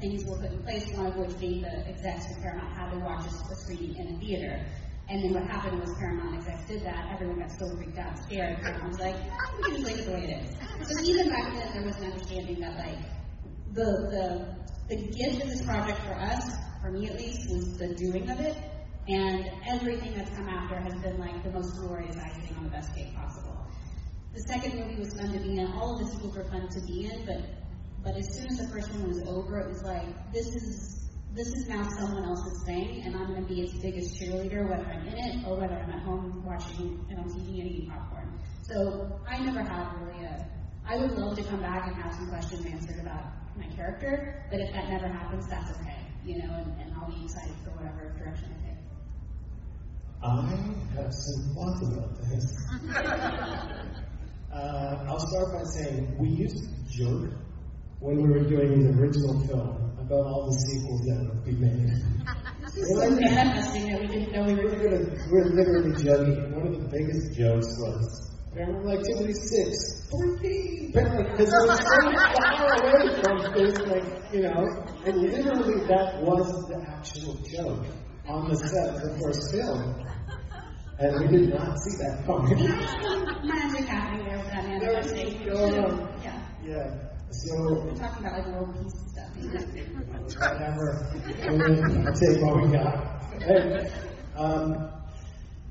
[0.00, 2.98] things were put in place, one of which being the execs of Paramount had to
[2.98, 4.64] watch a, a screening in a theater.
[5.08, 7.10] And then what happened was Paramount execs did that.
[7.14, 8.60] Everyone got so freaked out, scared.
[8.60, 10.88] Paramount was like, "Ah, we can just leave it the way it is.
[10.88, 12.98] So even back then, there was an understanding that like
[13.72, 14.56] the the
[14.88, 18.40] the gift of this project for us, for me at least, was the doing of
[18.40, 18.56] it,
[19.08, 22.94] and everything that's come after has been like the most glorious icing on the best
[22.94, 23.56] cake possible.
[24.34, 25.66] The second movie was fun to be in.
[25.72, 27.42] All of the sequels were fun to be in, but
[28.02, 31.48] but as soon as the first one was over, it was like this is this
[31.48, 35.06] is now someone else's thing, and I'm going to be its biggest cheerleader, whether I'm
[35.06, 38.38] in it or whether I'm at home watching it on TV and eating popcorn.
[38.62, 40.46] So I never had really a.
[40.86, 43.24] I would love to come back and have some questions answered about
[43.56, 47.24] my character, but if that never happens, that's okay, you know, and, and I'll be
[47.24, 48.78] excited for whatever direction I take.
[50.22, 50.24] I
[51.02, 52.44] have some thoughts about this.
[54.52, 57.32] uh, I'll start by saying we used to joke
[58.00, 61.90] when we were doing the original film about all the sequels that would be made.
[62.62, 65.50] This is so manifesting that we didn't know we we were were, gonna, we were
[65.50, 71.78] literally joking, one of the biggest jokes was Paranormal Activity 6, 14, because it was
[71.78, 71.98] so
[72.36, 77.86] far away from this, like, you know, and literally that was the actual joke
[78.28, 80.06] on the set of the first film.
[80.98, 82.58] And we did not see that coming.
[83.48, 85.46] magic happening there with that manifestation.
[86.22, 86.46] Yeah.
[86.62, 86.94] Yeah.
[87.30, 90.52] So We're talking about like world peace and stuff.
[90.52, 90.86] whatever.
[91.42, 92.94] I mean, I'll take what we got.
[93.42, 93.90] And,
[94.36, 94.90] um,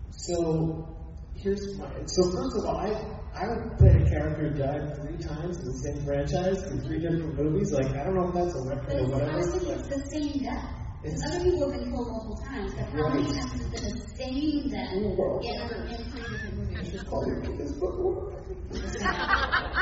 [0.09, 0.97] so
[1.41, 1.87] here's my.
[2.05, 2.89] So first of all, I
[3.33, 6.99] I would play a character who died three times in the same franchise in three
[6.99, 7.71] different movies.
[7.71, 9.37] Like I don't know if that's a record or I whatever.
[9.37, 10.77] was thinking but- it's the same death.
[11.01, 13.97] Other people have been killed multiple times, but how many times has it been the
[14.21, 15.01] same death in,
[16.11, 17.03] three different movies?
[17.09, 18.37] Call your kid book.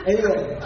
[0.07, 0.59] Anyway,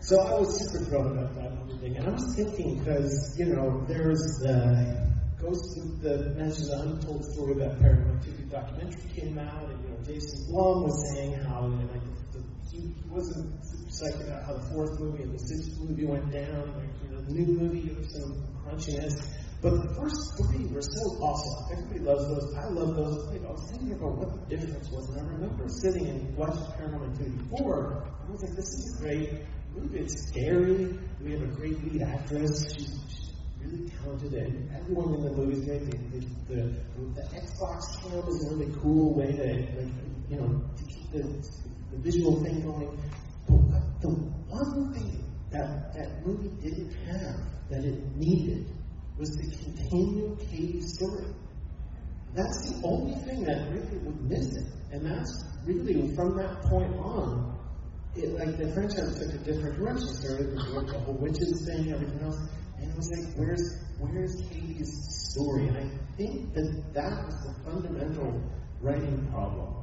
[0.00, 3.46] so I was super thrown about that and everything, and I was thinking because you
[3.54, 9.38] know there's the uh, Ghost of the the untold story that Paranormal Activity documentary came
[9.38, 13.54] out, and you know Jason Blum was saying how like the, he, wasn't
[13.86, 17.22] psyched about how the fourth movie and the sixth movie went down, like you know
[17.22, 18.34] the new movie there some
[18.66, 19.14] crunchiness.
[19.62, 21.78] But the first three were so awesome.
[21.78, 22.54] Everybody loves those.
[22.54, 23.28] I love those.
[23.30, 27.12] I was thinking about what the difference was, and I remember sitting and watching Paranormal
[27.12, 28.06] Activity 4.
[28.26, 29.30] I was like, this is a great
[29.74, 29.98] movie.
[29.98, 30.98] It's scary.
[31.22, 32.74] We have a great lead actress.
[32.74, 33.17] She's
[33.60, 35.90] really talented, and everyone in the movie great.
[35.90, 36.62] The, the,
[37.14, 39.92] the, Xbox cam is a really cool way to, like,
[40.28, 41.22] you know, to keep the,
[41.90, 42.98] the visual thing going.
[43.48, 47.40] But the one thing that that movie didn't have
[47.70, 48.66] that it needed
[49.18, 51.34] was the continued Katie story.
[52.34, 54.66] that's the only thing that really would miss it.
[54.92, 57.58] And that's really from that point on,
[58.14, 62.20] it like the franchise took a different direction, started with the whole witches thing, everything
[62.20, 62.38] else,
[62.98, 64.92] was like, where's where's Katie's
[65.30, 65.68] story?
[65.68, 68.42] And I think that that was the fundamental
[68.80, 69.74] writing problem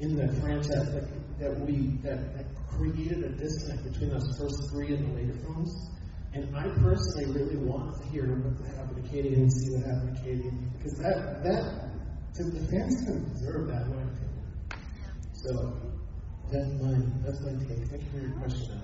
[0.00, 1.08] in the franchise that,
[1.40, 5.90] that we that, that created a disconnect between those first three and the later films.
[6.34, 10.16] And I personally really want to hear what happened to Katie and see what happened
[10.16, 11.88] to Katie because that that
[12.34, 14.12] to the fans don't deserve that opinion.
[15.32, 15.72] So
[16.52, 17.88] that's my that's my take.
[17.88, 18.80] Thank you for your question.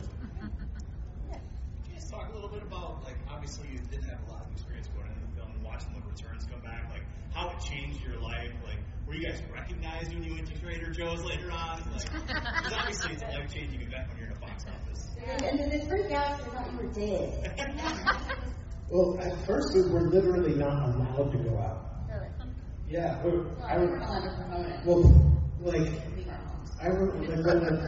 [2.56, 2.68] Adam.
[2.68, 4.46] Can you just talk a little bit about, like, obviously you didn't have a lot
[4.46, 7.02] of experience going into the film and watching the returns come back, like,
[7.34, 8.52] how it changed your life?
[8.64, 11.82] Like, were you guys recognized when you went to Trader Joe's later on?
[11.92, 15.10] Like, 'cause obviously it's a life changing event when you're in a box office.
[15.42, 17.54] And then they freak out, they thought you were dead.
[18.90, 22.06] Well, at first we were literally not allowed to go out.
[22.86, 23.30] Yeah, we,
[23.64, 24.84] I We weren't allowed to promote it.
[24.84, 26.13] Well, like Leave our homes.
[26.84, 27.16] I remember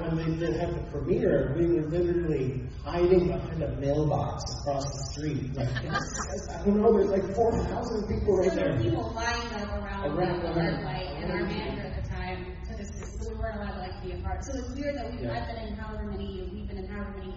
[0.00, 4.84] when, when they did have the premiere, we were literally hiding behind a mailbox across
[4.84, 5.50] the street.
[5.56, 8.82] Like, I don't know, there's like 4,000 people right So there were there.
[8.82, 12.08] people lined up around, Around the the red red light, and our manager at the
[12.08, 14.44] time took us to, so we weren't allowed to like be apart.
[14.44, 15.44] So it's weird that we've, Yeah.
[15.44, 17.34] I've been in however many, we've been in however many,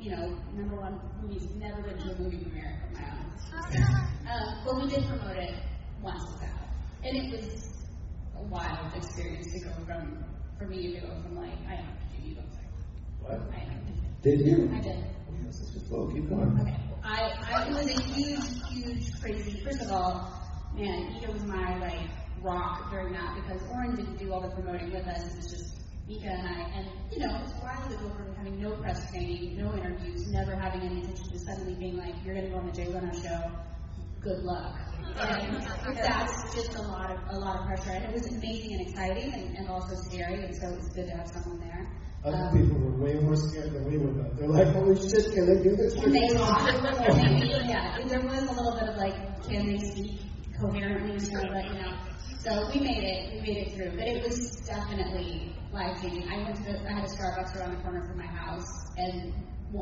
[0.00, 3.24] you know, number one movies, never been to a movie premiere of my own.
[4.28, 5.54] Um, but we did promote it
[6.02, 6.68] once with that.
[7.02, 7.88] And it was
[8.36, 10.22] a wild experience to go from,
[10.58, 11.86] for me to go from like, I am,
[12.24, 12.66] you go, sorry.
[13.22, 13.40] What?
[13.54, 13.78] I am.
[14.22, 14.70] Did you?
[14.74, 14.96] I did.
[14.96, 16.58] Oh, yes, it's just well, keep going.
[16.60, 16.74] Okay.
[17.04, 19.60] I, I was a huge, huge, crazy.
[19.64, 20.42] First of all,
[20.74, 22.10] man, Ika was my like
[22.42, 25.24] rock during that because Oren didn't do all the promoting with us.
[25.24, 25.76] It was just
[26.08, 29.56] Micah and I, and you know, it's wild to go from having no press training,
[29.56, 32.66] no interviews, never having any attention to suddenly being like, you're going to go on
[32.66, 33.50] the Jay Leno show.
[34.28, 34.76] Good luck.
[35.16, 35.56] And
[35.96, 39.32] that's just a lot of a lot of pressure, and it was amazing and exciting,
[39.32, 41.88] and, and also scary, and so it was good to have someone there.
[42.24, 44.12] Other Um, people were way more scared than we were.
[44.12, 44.28] Though.
[44.36, 45.94] They're like, holy shit, can they do this?
[45.94, 46.60] And they are.
[47.72, 49.16] yeah, there was a little bit of like,
[49.48, 50.20] can they speak
[50.60, 51.96] coherently and stuff, but you know.
[52.44, 53.92] So we made it, we made it through.
[53.96, 56.28] But it was definitely life changing.
[56.28, 59.32] I went to, the, I had a Starbucks around the corner from my house, and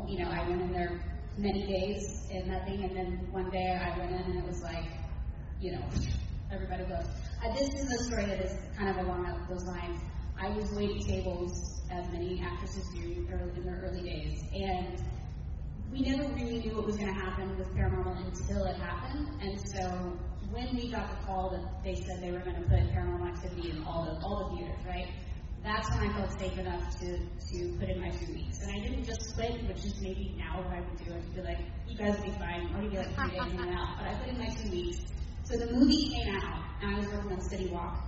[0.07, 1.01] you know, I went in there
[1.37, 4.85] many days and nothing, and then one day I went in and it was like,
[5.61, 5.83] you know,
[6.51, 7.05] everybody goes.
[7.43, 10.01] Uh, this is a story that is kind of along those lines.
[10.39, 15.01] I was waiting tables, as many actresses do early, in their early days, and
[15.91, 19.27] we never really knew what was going to happen with Paranormal until it happened.
[19.41, 20.17] And so
[20.51, 23.71] when we got the call that they said they were going to put Paranormal Activity
[23.71, 25.07] in all the all the theaters, right?
[25.67, 28.61] That's when I felt safe enough to to put in my two weeks.
[28.61, 31.11] And I didn't just quit, which is maybe now what I would do.
[31.13, 32.71] I'd be like, you guys will be fine.
[32.73, 33.97] I'll give you like three days and out.
[33.99, 34.99] But I put in my two weeks.
[35.43, 37.99] So the movie came out, and I was working on City Walk.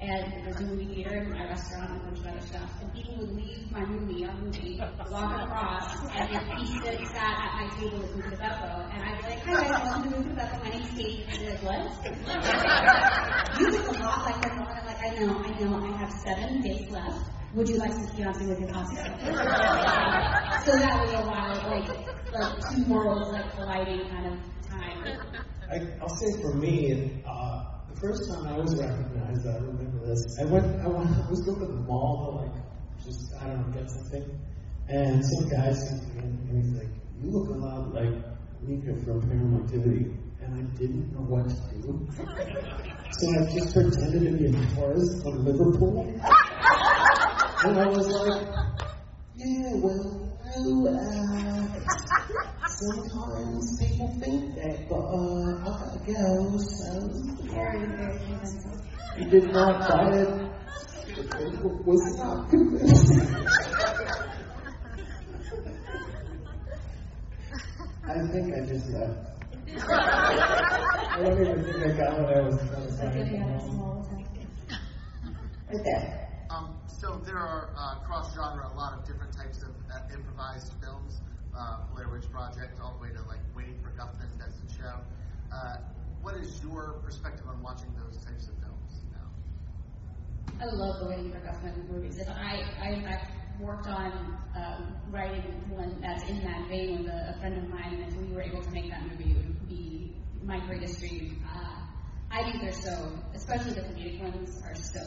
[0.00, 2.70] And there's a movie theater and my restaurant and a bunch of other stuff.
[2.82, 4.78] And people would leave my movie, our movie,
[5.10, 9.02] walk across, and if he stood, sat at my table with Buca di Beppo, and
[9.02, 11.24] I'd be like, hi guys, welcome to Buca di Beppo, my name's Kate.
[11.28, 11.80] And they'd be like, what?
[13.60, 14.68] you look a lot like my mom.
[14.68, 17.30] I'm like, I know, I know, I have seven days left.
[17.54, 18.96] Would you like some Chianti with your pasta?
[20.64, 21.88] so that was a wild, like,
[22.32, 25.18] like two worlds like colliding kind of time.
[25.70, 30.38] I, I'll say for me, uh, the first time I was recognized, I remember this.
[30.40, 32.54] I went, I, went, I was going to the mall to like,
[33.04, 34.24] just I don't know, get something,
[34.88, 36.88] and some guy sees me and, he's like,
[37.22, 38.14] "You look a lot like
[38.62, 42.06] Micah from Paranormal Activity," and I didn't know what to do,
[43.10, 46.00] so I just pretended to be a tourist from Liverpool,
[47.64, 48.48] and I was like,
[49.36, 50.38] "Yeah, well,
[50.88, 51.34] uh,
[52.76, 56.90] Sometimes people think that, but uh, I gotta go, so.
[57.44, 58.18] Very, very.
[59.16, 60.50] He did not buy it.
[61.86, 63.46] Was not convincing.
[68.02, 69.34] I think I just left.
[69.88, 73.06] I don't even think I got what I was trying to say.
[75.68, 76.28] Right there.
[76.50, 80.72] Um, so there are uh, cross genre, a lot of different types of uh, improvised
[80.82, 81.20] films.
[81.56, 84.98] Uh, Blair Witch Project, all the way to like Waiting for Guffman, that's the show.
[85.52, 85.76] Uh,
[86.20, 89.28] what is your perspective on watching those types of films now?
[90.60, 92.18] I love the Waiting for Guffman movies.
[92.18, 97.08] If I, I in fact worked on um, writing one that's in that vein with
[97.08, 99.36] a, a friend of mine, and if we were able to make that movie, it
[99.36, 100.12] would be
[100.42, 101.44] my greatest dream.
[101.48, 101.80] Uh,
[102.30, 105.06] I think they're so, especially the comedic ones, are so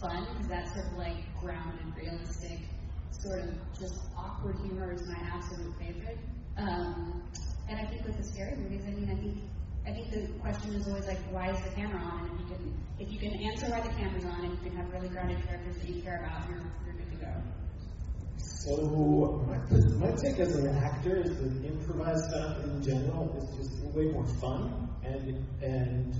[0.00, 2.60] fun because that's sort of like grounded, realistic,
[3.22, 6.18] sort of just awkward humor is my absolute favorite.
[6.56, 7.22] Um,
[7.68, 9.38] and I think with the scary movies, I mean, I think
[9.86, 12.30] I think the question is always like, why is the camera on?
[12.30, 12.40] And
[12.98, 14.90] if you can, if you can answer why the camera's on, and you can have
[14.90, 17.32] really grounded characters that you care about, you're, you're good to go.
[18.38, 23.84] So my, my take as an actor is that improvised stuff in general is just
[23.94, 26.14] way more fun and and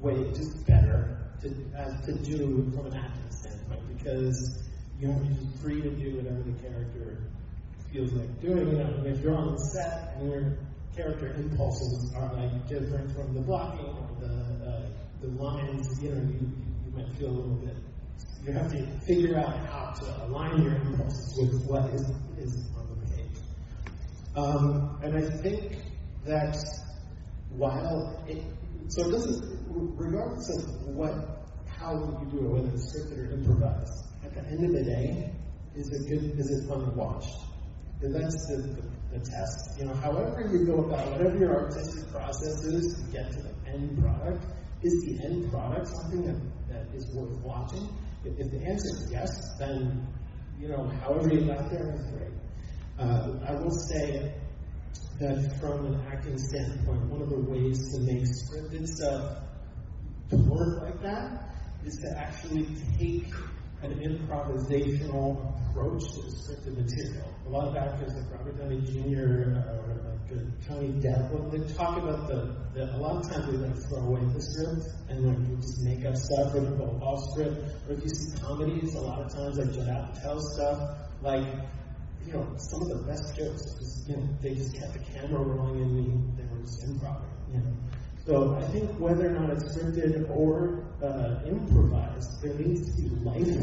[0.00, 4.58] way just better to uh, to do from an acting standpoint because
[5.00, 7.18] you know you're free to do whatever the character
[7.92, 8.68] feels like doing.
[8.68, 10.58] You know, if you're on set and your
[10.96, 14.34] character impulses are like different from the blocking or the
[14.70, 14.86] uh,
[15.20, 16.50] the lines, you know, you,
[16.84, 17.76] you might feel a little bit
[18.46, 22.02] you have to figure out how to align your impulses with what is,
[22.36, 23.38] is on the page.
[24.36, 25.78] Um, and I think
[26.26, 26.56] that
[27.50, 28.42] while it,
[28.88, 34.04] so it doesn't, regardless of what, how you do it, whether it's scripted or improvised,
[34.36, 35.32] at the end of the day,
[35.74, 37.26] is it good, is it fun to watch?
[38.02, 39.78] And that's the, the, the test.
[39.78, 43.54] You know, however you go about, whatever your artistic process is to get to the
[43.66, 44.44] end product,
[44.82, 47.88] is the end product something that, that is worth watching?
[48.24, 50.06] If, if the answer is yes, then,
[50.58, 52.32] you know, however you got there is great.
[52.98, 54.34] Uh, I will say
[55.20, 59.38] that from an acting standpoint, one of the ways to make scripted stuff
[60.32, 62.66] work like that is to actually
[62.98, 63.32] take
[63.84, 65.36] an improvisational
[65.70, 67.28] approach to scripted material.
[67.46, 69.20] A lot of actors like Robert Downey Jr.
[69.20, 73.46] or like uh, Johnny Depp, when they talk about the, the, a lot of times
[73.50, 76.98] they like throw away the script and like you just make up stuff or go
[77.02, 77.58] off script.
[77.88, 81.46] Or if you see comedies, a lot of times like Judd Apatow stuff, like
[82.26, 85.42] you know, some of the best jokes, just, you know, they just kept the camera
[85.42, 87.20] rolling and they, they were just improv,
[87.52, 87.72] you know.
[88.26, 93.08] So I think whether or not it's scripted or uh, improvised, there needs to be
[93.16, 93.62] life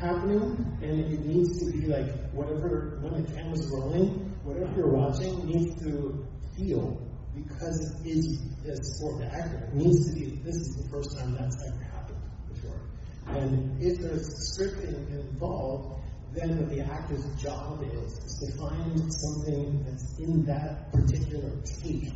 [0.00, 5.46] happening, and it needs to be like whatever when the camera's rolling, whatever you're watching
[5.46, 7.00] needs to feel
[7.36, 9.68] because it is a sport to actor.
[9.68, 10.36] It needs to be.
[10.42, 12.18] This is the first time that's ever happened
[12.52, 12.80] before,
[13.28, 19.84] and if there's scripting involved, then what the actor's job is is to find something
[19.84, 22.10] that's in that particular take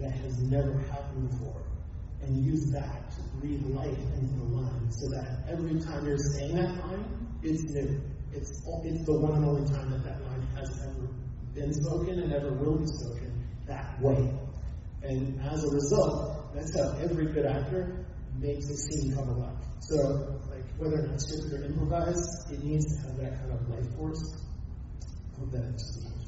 [0.00, 1.62] that has never happened before
[2.22, 6.56] and use that to breathe life into the line so that every time you're saying
[6.56, 7.04] that line,
[7.42, 8.00] it's new.
[8.32, 8.50] It's,
[8.84, 11.08] it's the one and only time that that line has ever
[11.54, 14.30] been spoken and ever will be spoken that way.
[15.02, 18.04] And as a result, that's how every good actor
[18.38, 19.56] makes a scene come alive.
[19.80, 23.68] So, like, whether or not scripted or improvised, it needs to have that kind of
[23.68, 24.44] life force.
[25.34, 26.27] I hope that answers the question.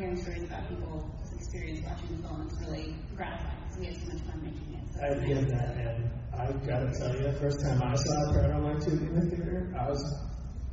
[0.00, 1.04] hearing stories about people's
[1.36, 2.48] experience watching the film.
[2.48, 4.80] It's really gratifying because we had so much fun making it.
[4.94, 8.76] So I get that, and I've gotta tell you, the first time I saw Paranormal
[8.76, 10.02] Activity in the theater, I was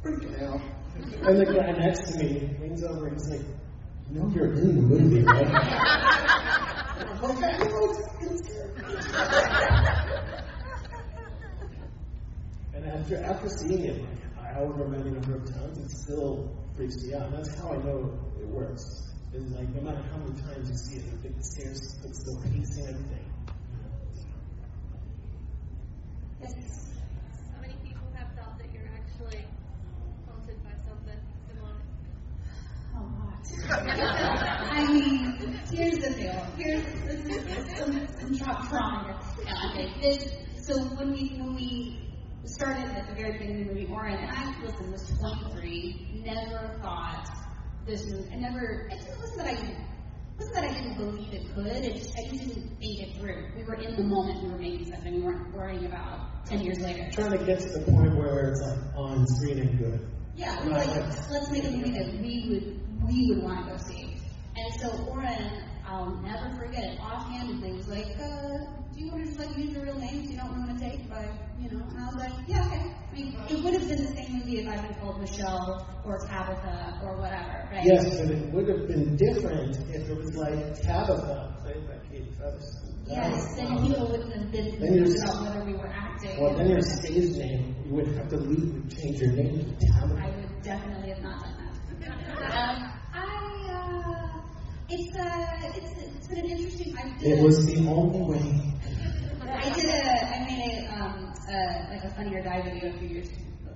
[0.01, 0.61] freaking out.
[0.95, 3.45] And the guy next to me leans over and he's like,
[4.09, 8.71] "You know you're in the movie, right?" And I'm like, "I know it's fucking scary."
[12.73, 14.01] And after after seeing it,
[14.37, 17.23] like, however many number of times, it still freaks me out.
[17.23, 19.06] And that's how I know it works.
[19.37, 22.87] Is like no matter how many times you see it, the stairs it's still pacing
[22.87, 23.31] everything.
[26.41, 26.89] Yes.
[27.53, 29.45] How many people have thought that you're actually
[30.25, 31.77] haunted by something similar?
[32.95, 33.45] A lot.
[34.71, 36.47] I mean, here's the deal.
[36.57, 39.21] Here's this is some, some tra- trauma.
[39.45, 39.93] Yeah, okay.
[40.01, 40.33] This,
[40.65, 42.09] so when we when we
[42.45, 46.79] started at the very beginning of the movie, Oren, and I listen was 23, never
[46.81, 47.46] thought
[47.87, 48.29] this movie.
[48.31, 48.89] I never.
[48.91, 49.69] It wasn't that I didn't.
[49.71, 51.67] It wasn't that I didn't believe it could.
[51.67, 53.47] It just I just didn't think it through.
[53.55, 54.43] We were in the moment.
[54.43, 55.15] We were making something.
[55.15, 57.09] We weren't worrying about 10 years later.
[57.11, 60.07] Trying to get to the point where it's like on screen and good.
[60.35, 60.95] Yeah, we were like,
[61.31, 64.17] let's make a movie that we would we would want to go see.
[64.55, 66.99] And so Oren, I'll never forget it.
[66.99, 68.57] Offhandedly, was like, uh,
[68.93, 71.09] "Do you want to just like use your real names you don't want to take
[71.09, 74.03] by, you know?" And I was like, "Yeah, okay." I mean, it would have been
[74.03, 77.85] the same movie if I'd been called Michelle or Tabitha or whatever, right?
[77.85, 82.35] Yes, but it would have been different if it was like Tabitha, played by Katie
[82.37, 82.93] Featherston.
[83.07, 86.41] Yes, then people wouldn't have been confused about whether we were acting.
[86.43, 90.19] Well, then your stage name, you would have to legally change your name to Tabitha.
[90.21, 92.77] I would definitely have not done that.
[92.83, 92.96] um,
[94.89, 96.95] it's, uh, it's, it's been an interesting.
[96.97, 98.73] I did It was the only way.
[99.41, 102.99] I did a, I made a, um, uh, like a Funny or Die video a
[102.99, 103.29] few years,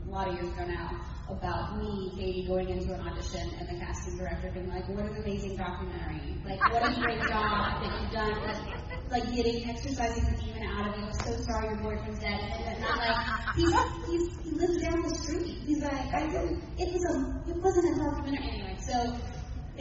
[0.05, 3.85] a lot of years ago now, about me, Katie, going into an audition and the
[3.85, 6.35] casting director being like, what an amazing documentary.
[6.45, 8.43] Like, what a great job that you've done.
[8.43, 11.05] Like, like getting, exercising the demon out of you.
[11.05, 12.39] I'm so sorry your boyfriend's dead.
[12.39, 13.73] And I'm like, he's,
[14.07, 15.57] he's, he lives down the street.
[15.65, 18.49] He's like, I didn't, it was a, it wasn't a documentary.
[18.49, 19.15] Anyway, so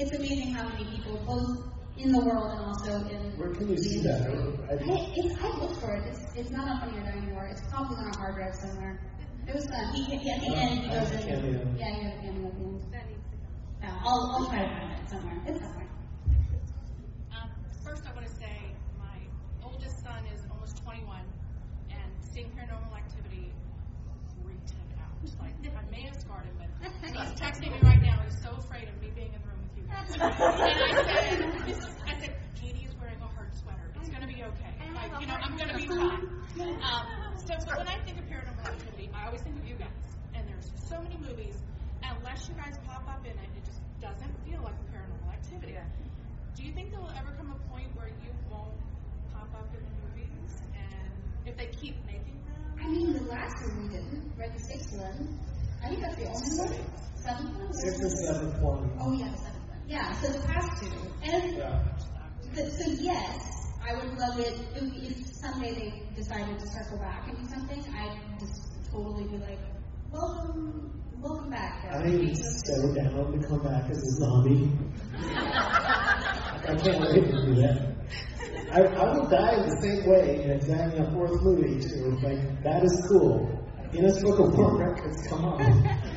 [0.01, 3.77] it's amazing how many people, both in the world and also in Where can you
[3.77, 4.23] see that?
[4.25, 6.05] I, I, I, it's, I looked for it.
[6.09, 7.49] It's, it's not on Funny or Die anymore.
[7.53, 8.99] It's probably on a hard drive somewhere.
[9.47, 9.85] It was fun.
[9.95, 11.43] He, he, at the end, he Oh, goes I have a in.
[11.43, 11.77] cameo.
[11.77, 12.81] Yeah, he has a cameo at the end.
[12.93, 13.49] That needs to go.
[13.83, 15.39] Yeah, I'll, I'll try to find it somewhere.
[15.47, 15.89] It's somewhere.
[17.37, 17.49] Um,
[17.85, 18.57] first, I want to say
[18.97, 19.17] my
[19.65, 21.05] oldest son is almost 21,
[21.93, 23.53] and seeing Paranormal Activity
[24.41, 25.13] freaked him out.
[25.45, 26.71] Like, I may have scarred him, but
[27.05, 28.21] he's texting me right now.
[28.25, 29.60] He's so afraid of me being in the room with you guys.
[29.91, 33.91] And I said, this I said, Katie is wearing a heart sweater.
[34.01, 34.73] It's going to be okay.
[34.95, 36.29] Like, you know, I'm going to be fine.
[36.83, 39.89] Um, so, so when I think of Paranormal Activity, I always think of you guys.
[40.35, 41.57] And there's so many movies,
[42.03, 45.77] unless you guys pop up in it, it just doesn't feel like a Paranormal Activity.
[46.57, 48.77] Do you think there will ever come a point where you won't
[49.33, 50.61] pop up in the movies?
[50.77, 51.11] And
[51.47, 52.61] if they keep making them?
[52.83, 54.53] I mean, the last one we didn't, right?
[54.53, 55.39] The sixth one.
[55.83, 56.75] I think that's the only one.
[57.17, 57.73] Seventh one?
[57.73, 58.91] sixth and seventh one.
[59.01, 59.50] Oh, yeah, the seventh one.
[59.91, 60.93] Yeah, so the past two.
[61.25, 61.83] And Yeah.
[62.55, 63.41] the, so, yes,
[63.83, 67.85] I would love it if, if someday they decided to circle back and do something.
[67.93, 69.59] I'd just totally be like,
[70.13, 71.91] welcome, welcome back.
[71.93, 74.71] I need to settle down to come back as a zombie.
[75.27, 77.97] I can't wait to do that.
[78.71, 82.17] I, I will die in the same way in exactly a fourth movie too.
[82.23, 83.51] Like that is cool.
[83.91, 85.99] Guinness Book of World Records, come on.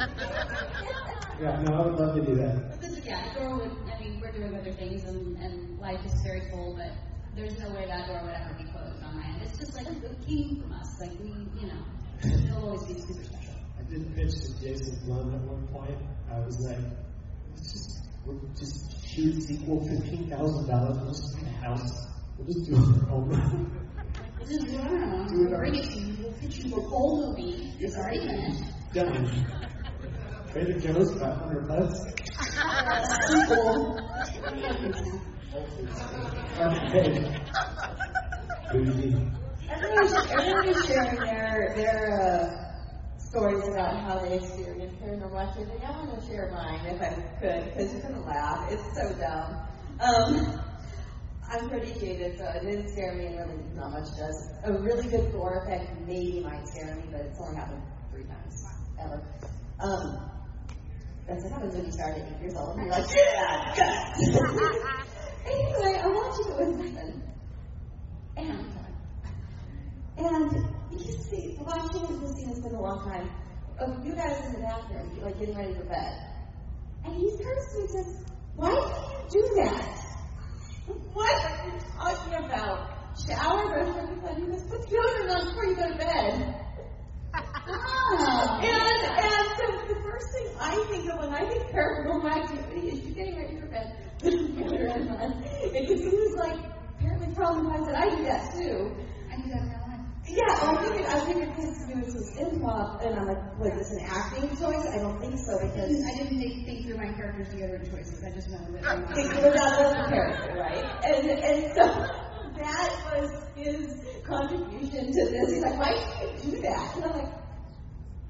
[1.42, 2.83] Yeah, no, I would love to do that.
[3.06, 6.76] Yeah, Dora would, I mean, we're doing other things and, and life is very full,
[6.78, 6.92] but
[7.36, 9.42] there's no way that door would ever be closed on my end.
[9.44, 11.00] It's just like it came from us.
[11.02, 11.30] Like we,
[11.60, 11.84] you know,
[12.24, 13.54] it'll always be super special.
[13.78, 15.98] I did pitch to Jason Blum at one point.
[16.32, 16.78] I was like,
[17.52, 20.98] let's just we'll just shoot sequel fifteen thousand dollars.
[21.02, 22.08] We'll just buy a house.
[22.38, 23.88] We'll just do it our own.
[24.40, 25.28] We'll just do it our own.
[25.28, 26.16] Do it We'll our bring it to you.
[26.22, 27.74] We'll pitch you the whole movie.
[27.80, 28.64] It's already finished.
[28.94, 29.46] Done.
[30.52, 32.23] Trader Joe's, five hundred bucks.
[33.28, 34.00] Sequel.
[36.60, 37.42] Okay.
[38.72, 39.32] Bougie.
[39.70, 45.84] Everyone's, everyone's sharing their their uh, stories about how they experienced paranormal activity.
[45.84, 47.10] I want to share mine if I
[47.40, 48.72] could, because you're gonna laugh.
[48.72, 49.58] It's so dumb.
[50.00, 50.62] Um,
[51.52, 54.50] I'm pretty jaded, so it didn't scare me, and really not much does.
[54.64, 58.66] A really good gore effect maybe might scare me, but it's only happened three times
[59.00, 59.22] ever.
[59.80, 60.32] Um,
[61.28, 64.14] that's what happens when you start at eight years old, and you're oh like, yeah,
[65.46, 67.22] anyway, I watched it with nothing,
[68.38, 68.74] and.
[70.16, 70.52] And
[70.92, 73.30] you see, watching this scene has been a long time.
[73.80, 76.14] Of you guys in the bathroom, like getting ready for bed,
[77.04, 79.98] and he turns to me and says, "Why do you do that?
[81.14, 82.90] What are you talking about?
[83.28, 86.63] Shower, brush and he goes, put deodorant on before you go to bed."
[87.68, 88.60] Oh.
[88.62, 93.06] And and so the first thing I think of when I think paranormal activity is
[93.06, 95.42] you getting ready for bed with deodorant on,
[95.72, 96.60] because he was like
[97.00, 98.92] apparently traumatized that I do that too.
[99.32, 100.00] I do that in real life.
[100.26, 103.92] Yeah, well, I figured, I figured because this was improv, and I'm like, was this
[103.92, 104.88] an acting choice?
[104.88, 108.24] I don't think so, because I didn't think, think through my character's deodorant choices.
[108.24, 108.84] I just know that.
[108.88, 110.84] Ah, because that was the character, right?
[111.04, 111.84] And and so
[112.56, 115.52] that was his contribution to this.
[115.52, 116.96] He's like, why do you do that?
[116.96, 117.32] And I'm like,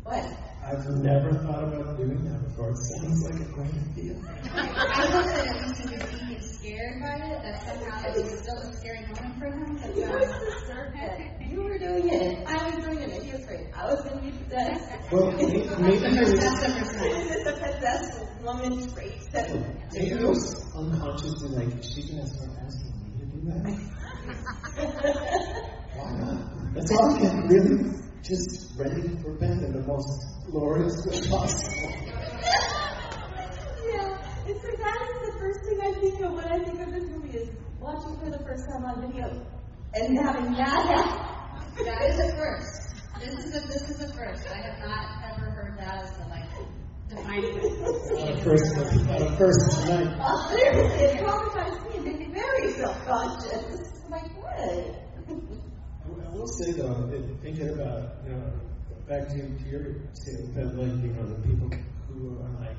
[0.04, 0.24] what?
[0.66, 2.72] I've never thought about doing that before.
[2.72, 4.16] It sounds like a great idea.
[4.46, 8.40] I hope that at least he could be scared by it, that somehow it was
[8.40, 9.76] still a scary moment for him.
[9.76, 11.52] But, You was deserved it.
[11.52, 12.48] You were doing it.
[12.48, 13.24] I was doing it.
[13.24, 13.68] He was great.
[13.76, 15.12] I was going to be possessed.
[15.12, 17.12] Well, maybe, maybe That's it was, first time.
[17.12, 19.20] It's a possessed woman trait.
[19.94, 23.64] Maybe it was unconsciously like, is she gonna start asking me to do that?
[25.96, 26.74] Why not?
[26.74, 27.94] That's all I can really
[28.24, 31.92] just ready for bed in the most glorious way possible.
[33.84, 34.16] yeah.
[34.48, 37.10] And so that is the first thing I think of when I think of this
[37.10, 37.50] movie is
[37.82, 39.46] watching for the first time on video
[39.94, 41.86] and having that happen.
[41.86, 42.96] That is a first.
[43.20, 44.48] This is a, this is a first.
[44.48, 46.50] I have not ever heard that as the like
[47.10, 47.58] defining.
[47.60, 50.18] Not a first, not a first tonight.
[50.20, 54.02] Oh, uh, seriously, it traumatized me and made me very self-conscious.
[54.06, 55.03] I'm like, what?
[56.34, 58.52] Will say though, that thinking about, you know,
[59.08, 61.70] back to, to your statement, that like, you know, the people
[62.10, 62.78] who are like,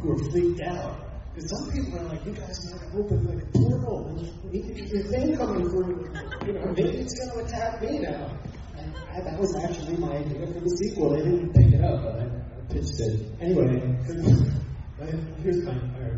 [0.00, 1.12] who are freaked out.
[1.34, 4.18] Because some people are like, you guys might open like a portal, and
[4.52, 6.12] there's a thing coming through,
[6.46, 8.38] you know, maybe it's going to attack me now.
[8.76, 11.10] And I, that was actually my idea for the sequel.
[11.10, 13.32] They didn't pick it up, but I, I pitched it.
[13.40, 13.96] Anyway,
[15.42, 15.74] here's my,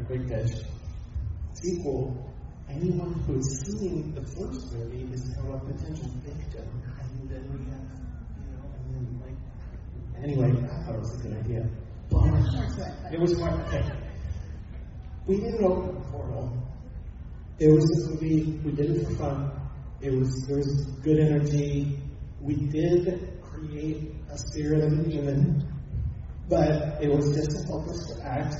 [0.09, 0.53] big pitch.
[1.55, 2.34] Sequel,
[2.69, 6.69] anyone who's seen the first movie is now a potential victim,
[7.01, 7.87] and then we have,
[8.39, 11.69] you know, and then like, anyway, I thought it was a good idea.
[12.11, 13.67] But it was smart.
[13.69, 13.85] Okay.
[15.27, 16.53] We didn't open the portal.
[17.59, 18.61] It was a movie.
[18.65, 19.51] We did it for fun.
[20.01, 21.99] It was there was good energy.
[22.41, 25.67] We did create a spirit of a human,
[26.49, 28.55] but it was just us to act.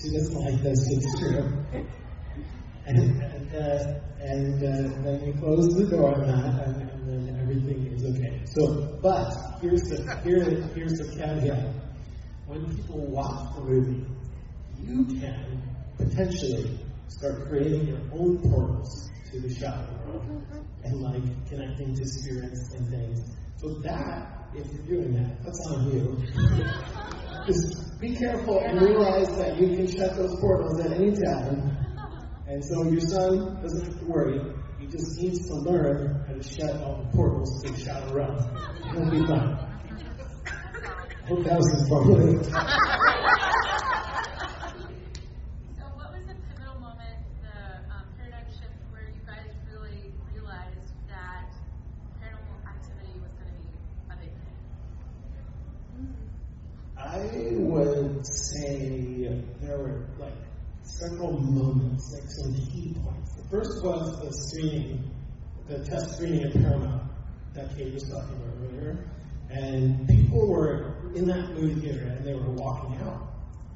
[0.00, 0.78] She doesn't like this.
[0.90, 1.64] It's true.
[2.86, 7.40] And and, uh, and uh, then you close the door on that, and, and then
[7.40, 8.42] everything is okay.
[8.46, 11.74] So, but here's the here, here's the caveat:
[12.46, 14.06] when people watch the movie,
[14.80, 15.62] you can
[15.96, 16.78] potentially
[17.08, 20.42] start creating your own portals to the shadow world
[20.84, 23.36] and like connecting to spirits and things.
[23.56, 26.16] So that, if you're doing that, that's on you.
[27.46, 31.85] Just be careful and realize that you can shut those portals at any time.
[32.48, 34.40] And so your son doesn't have to worry.
[34.78, 38.38] He just needs to learn how to shut all the portals to the shadow realm.
[38.92, 39.58] He'll be fine.
[41.26, 42.46] Hope that was informative.
[45.76, 47.58] So what was the pivotal moment, the
[47.92, 51.50] um, paradigm shift where you guys really realized that
[52.22, 53.66] paranormal activity was going to be
[54.10, 54.56] a big thing?
[56.96, 60.32] I would say there were like
[60.98, 63.34] several moments, like some key points.
[63.34, 65.10] The first was the screening,
[65.68, 67.02] the test screening at Paramount
[67.54, 69.08] that Kate was talking about earlier.
[69.50, 73.28] And people were in that movie theater and they were walking out.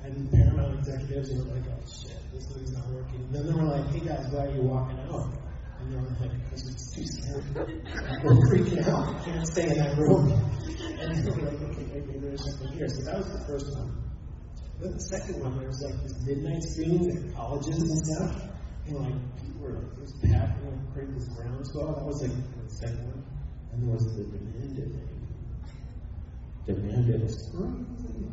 [0.03, 3.21] And Paramount executives were like, oh shit, this movie's not working.
[3.21, 5.29] And then they were like, hey guys, why are you walking out?
[5.79, 7.45] And they were like, because it's too scary.
[8.25, 9.15] we're freaking out.
[9.15, 10.33] We can't stay in that room.
[10.33, 12.89] And they were like, okay, maybe there's something here.
[12.89, 14.10] So that was the first one.
[14.81, 18.49] Then the second one, there was like this midnight screenings at colleges and stuff.
[18.87, 21.93] And like, people were like, it was packed, and like, created this groundswell.
[21.93, 23.25] That was like the second one.
[23.73, 25.09] And there was the Demand It thing.
[26.65, 28.25] Demand It is crazy.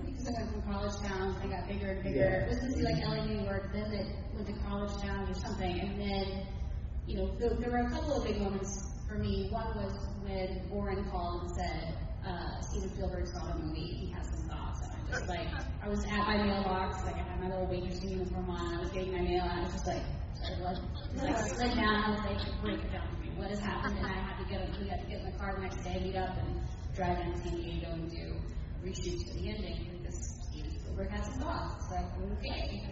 [0.00, 2.24] Because I went from college towns, they got bigger and bigger.
[2.24, 5.34] It was to see like LA, New York, then they went to college town or
[5.34, 6.46] something, and then,
[7.06, 9.48] you know, there, there were a couple of big moments for me.
[9.50, 11.94] One was when Oren called and said,
[12.24, 14.39] uh, Steven Spielberg saw the movie, he has
[15.12, 15.48] some thoughts, and I just like,
[15.82, 18.90] I was at my mailbox, like I had my little waitressing uniform on, I was
[18.90, 20.02] getting my mail, and I was just like,
[20.40, 20.80] I was
[21.22, 24.06] like slid down, I was like, break it down for me, what has happened, and
[24.06, 26.16] I had to get, we had to get in the car the next day, meet
[26.16, 26.60] up, and
[26.94, 28.34] drive down to San Diego and do
[28.84, 31.74] reshoots for the ending because Steven Spielberg has thoughts.
[31.84, 32.06] It's like,
[32.38, 32.82] okay.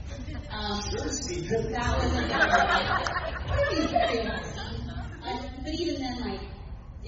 [0.52, 1.72] Um, Sure, Steven.
[1.72, 6.40] that was a very um, But even then, like,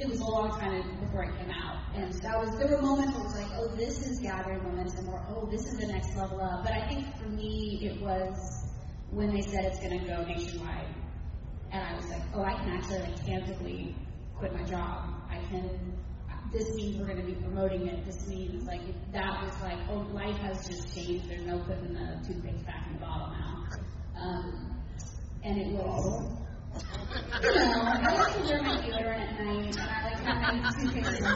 [0.01, 1.77] it was a long time before it came out.
[1.95, 5.09] And that was, there were moments where it was like, oh, this is gathering momentum,
[5.09, 6.65] or oh, this is the next level up.
[6.65, 8.67] But I think for me, it was
[9.11, 10.87] when they said it's going to go nationwide.
[11.73, 13.95] And I was like, oh, I can actually, like, tangibly
[14.37, 15.15] quit my job.
[15.29, 15.99] I can
[16.53, 18.05] this means we're going to be promoting it.
[18.05, 18.81] This means like
[19.13, 21.29] that was like, oh, life has just changed.
[21.29, 23.67] There's no putting the toothpaste back in the bottle now.
[24.17, 24.83] Um,
[25.45, 26.33] and it was,
[26.83, 30.71] know, I like to wear my deodorant at night, and I like to have my
[30.71, 31.27] toothpaste in.
[31.27, 31.35] I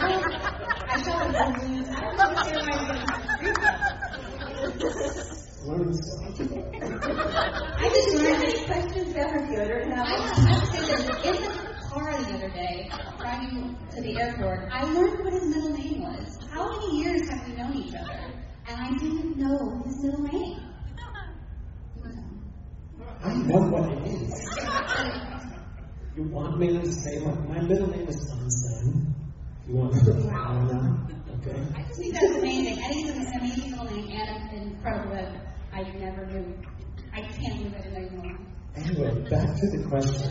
[0.00, 0.26] don't,
[0.88, 1.88] I shop at Woolies.
[1.88, 3.06] I don't much about it.
[7.78, 10.04] I just learned any questions about her deodorant now.
[10.04, 10.62] I have,
[11.24, 11.50] in the
[11.88, 16.38] car the other day, driving to the airport, I learned what his middle name was.
[16.50, 18.20] How many years have we known each other?
[18.68, 20.65] And I didn't know his middle name.
[23.22, 24.32] I know what it is.
[26.16, 29.12] You want me to say my, my middle name is Sunstein.
[29.68, 31.10] You want me to find out?
[31.40, 31.60] Okay.
[31.74, 32.78] I just think that's amazing.
[32.82, 35.30] And he's an amazing middle name and an incredible that
[35.72, 36.54] I never knew.
[37.12, 38.36] I can't believe I didn't know.
[38.76, 40.30] Anyway, back to the question.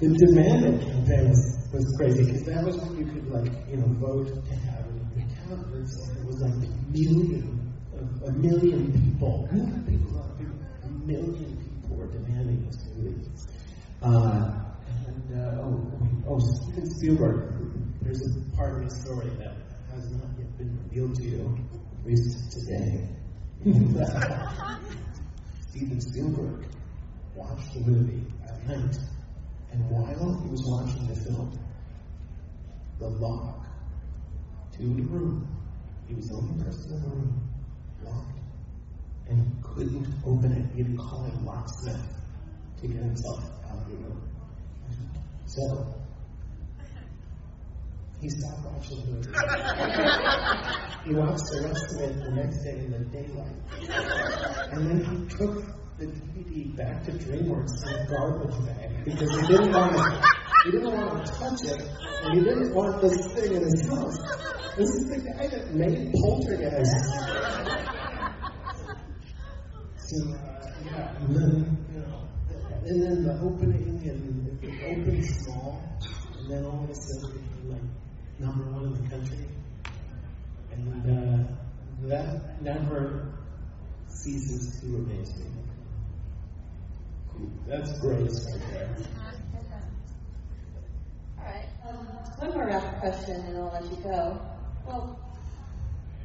[0.00, 1.42] the Demand It campaign was,
[1.72, 4.90] was crazy because that was when you could like you know vote to have it
[4.90, 5.92] in the calendars.
[6.18, 10.17] It was like a million, a, a million people, not people, not people, a
[11.08, 13.26] million people were demanding this movie.
[14.02, 14.52] Uh,
[15.06, 15.90] and uh, oh,
[16.28, 17.54] oh, Steven Spielberg.
[18.02, 19.54] There's a part of the story that
[19.94, 21.58] has not yet been revealed to you,
[21.98, 23.08] at least today.
[25.70, 26.66] Steven Spielberg
[27.34, 28.98] watched the movie at night,
[29.72, 31.58] and while he was watching the film,
[32.98, 33.66] the lock
[34.72, 35.48] to the room,
[36.06, 37.48] he was the only person in the room,
[38.04, 38.37] locked,
[39.28, 40.74] and he couldn't open it.
[40.74, 42.00] He had to call a locksmith
[42.80, 44.28] to get himself out of the room.
[45.46, 45.94] So,
[48.20, 49.28] he stopped watching the movie.
[51.04, 53.56] he watched the rest of it the next day in the daylight.
[54.72, 55.64] And then he took
[55.98, 60.28] the DVD back to DreamWorks in a garbage bag because he didn't want to,
[60.64, 61.80] he didn't want to touch it,
[62.22, 64.18] and he didn't want this thing in his house.
[64.76, 67.77] This is the guy that made Poltergeist.
[70.10, 71.68] You know,
[72.86, 75.82] and then the opening, and it opened small,
[76.38, 77.82] and then all of a sudden like
[78.38, 79.44] number one in the country.
[80.72, 83.34] And uh, that never
[84.06, 85.46] ceases to amaze me.
[87.66, 88.96] That's grace right there.
[91.38, 91.68] All right.
[91.86, 91.96] Um,
[92.38, 94.40] one more rapid question, and I'll let you go.
[94.86, 95.20] Well,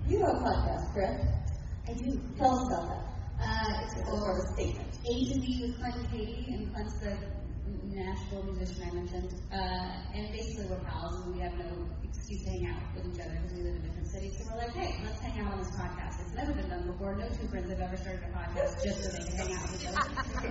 [0.07, 1.25] you have a podcast, correct?
[1.89, 2.21] I do.
[2.37, 3.12] Tell us about that.
[3.43, 4.87] Uh, it's It's called more of a statement.
[5.03, 7.17] A to B with Clint Katie, and Clint's the
[7.91, 9.33] Nashville musician I mentioned.
[9.51, 13.19] Uh, and basically we're pals, and we have no excuse to hang out with each
[13.19, 14.37] other because we live in different cities.
[14.39, 16.23] So we're like, hey, let's hang out on this podcast.
[16.23, 17.15] It's never been done before.
[17.15, 19.81] No two friends have ever started a podcast just so they can hang out with
[19.81, 20.03] each other.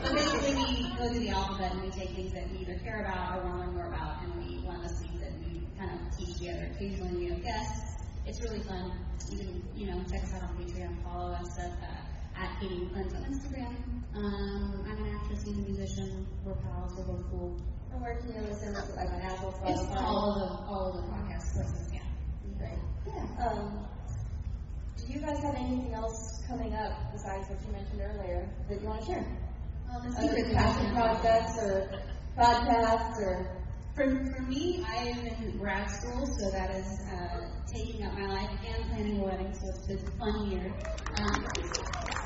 [0.02, 3.00] But basically we go through the alphabet and we take things that we either care
[3.00, 5.90] about or want to learn more about, and we want to see that we kind
[5.96, 6.68] of teach together.
[6.76, 7.96] Occasionally we have guests.
[8.26, 8.92] It's really fun.
[9.30, 12.01] You can, you know, check us out on Patreon, follow us at, uh,
[12.36, 13.76] at Katie Clint on Instagram.
[14.14, 16.26] Um, I'm an actress, and a musician.
[16.44, 16.92] We're pals.
[16.96, 17.56] We're both cool.
[17.98, 18.74] Where can you listen?
[18.74, 21.92] Is it like on Apple, It's all of the all of the podcast places.
[21.92, 22.00] Yeah.
[22.58, 22.78] Great.
[23.06, 23.46] Yeah.
[23.46, 23.86] Um,
[24.96, 28.88] do you guys have anything else coming up besides what you mentioned earlier that you
[28.88, 29.26] want to share?
[29.88, 31.90] Well, the Other secret passion projects or
[32.36, 33.61] podcasts or
[33.94, 38.26] For, for me, I am in grad school, so that is uh, taking up my
[38.26, 40.74] life and planning a wedding, so it's been a fun year.
[41.18, 41.44] Um,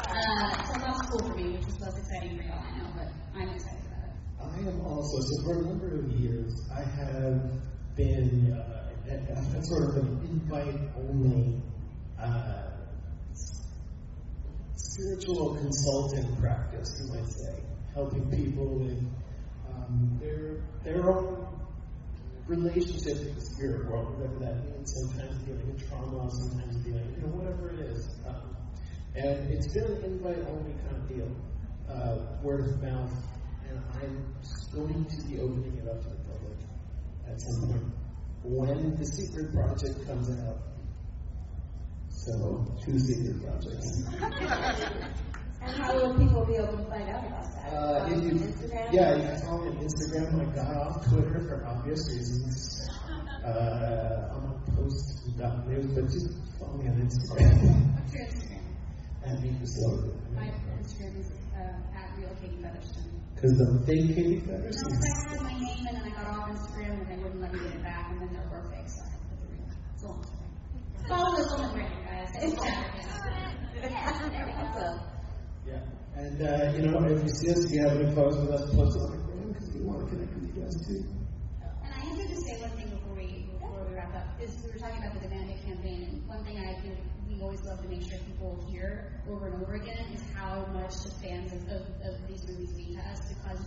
[0.08, 3.08] uh, so that's school for me, which is less exciting for y'all, I know, but
[3.34, 4.64] I'm excited about it.
[4.64, 7.42] I am also, so for a number of years, I have
[7.96, 11.60] been uh, sort of an invite only
[12.16, 12.62] uh,
[14.76, 17.60] spiritual consulting practice, you might say,
[17.92, 19.04] helping people with
[19.74, 21.55] um, their, their own
[22.49, 27.22] relationship with the spirit world, whatever that means, sometimes dealing with trauma, sometimes dealing, you
[27.22, 28.09] know, whatever it is.
[28.26, 28.57] Um,
[29.14, 31.30] and it's been an invite only kind of deal,
[31.88, 33.12] uh, word of mouth,
[33.68, 34.34] and I'm
[34.72, 36.59] going to be opening it up to the public
[37.26, 37.92] at some point
[38.44, 40.59] when the secret project comes out.
[42.11, 44.03] So, two secret projects.
[45.66, 47.72] and how will people be able to find out about that?
[47.72, 48.92] Uh, if you, Instagram?
[48.92, 50.40] yeah, you can follow me on Instagram.
[50.40, 52.88] I got off Twitter for obvious reasons.
[53.46, 56.26] Uh, I'm on post about news, but just
[56.58, 57.94] follow me on Instagram.
[57.94, 58.66] What's your Instagram?
[59.22, 60.10] and be facility.
[60.34, 60.50] My
[60.82, 63.06] Instagram is uh, at real Katie Featherston.
[63.36, 66.26] Because the fake Katie No, Feathers because I had my name and then I got
[66.26, 68.88] off Instagram and they wouldn't let me get it back, and then they were fake,
[68.90, 69.62] so I had to put the real.
[69.94, 71.08] It's a long story.
[71.08, 72.30] Follow us on the brand, guys.
[72.42, 74.32] It's Awesome.
[74.36, 75.15] Yeah.
[76.16, 79.52] And, uh, you know, if you see us, have any photos with us, on the
[79.52, 81.04] because we want to connect with you guys too.
[81.84, 84.56] And I have to just say one thing before we before we wrap up is
[84.64, 86.96] we were talking about the Demand It campaign, and one thing I do
[87.28, 90.94] we always love to make sure people hear over and over again is how much
[91.04, 93.60] the fans of, of, of these movies mean to us because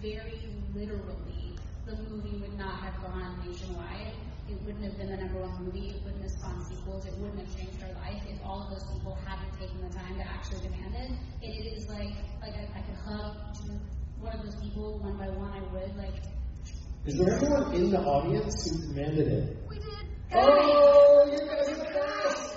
[0.00, 0.38] very
[0.74, 4.14] literally the movie would not have gone nationwide.
[4.48, 5.88] It wouldn't have been the number one movie.
[5.88, 7.06] It wouldn't have spawned sequels.
[7.06, 10.16] It wouldn't have changed our life if all of those people hadn't taken the time
[10.16, 11.10] to actually demand it.
[11.10, 13.72] And it is like like I, I could hug to
[14.20, 15.52] one of those people one by one.
[15.52, 16.22] I would like
[17.06, 19.56] Is there anyone in the audience who demanded it?
[19.68, 20.06] We did.
[20.34, 22.56] Oh, you guys are the best!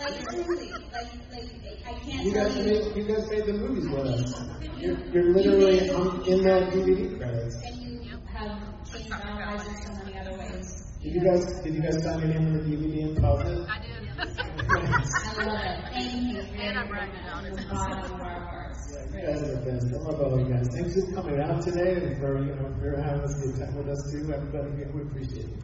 [0.00, 2.64] Like truly, like like I can't You tell guys you.
[2.64, 4.44] made, you guys made the movies with us.
[4.78, 7.56] You're, you're literally on, in that DVD credits.
[7.66, 8.00] And you
[8.32, 10.92] have changed our lives in so many other ways.
[11.08, 13.66] Did you guys, did you guys sign your name on the DVD and pause it?
[13.66, 13.96] I did.
[14.18, 15.80] I love it.
[15.94, 16.40] Thank you.
[16.60, 17.22] And I'm bragging it.
[17.32, 18.92] From the bottom of our hearts.
[18.92, 19.86] You guys are the best.
[19.86, 20.68] I love all you guys.
[20.68, 23.88] Thanks for coming out today and for, you know, for having us good time with
[23.88, 24.30] us too.
[24.30, 25.62] Everybody, we appreciate it.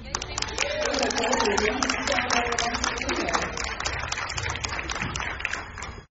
[0.00, 0.36] Thank you.
[3.18, 3.47] Thank you.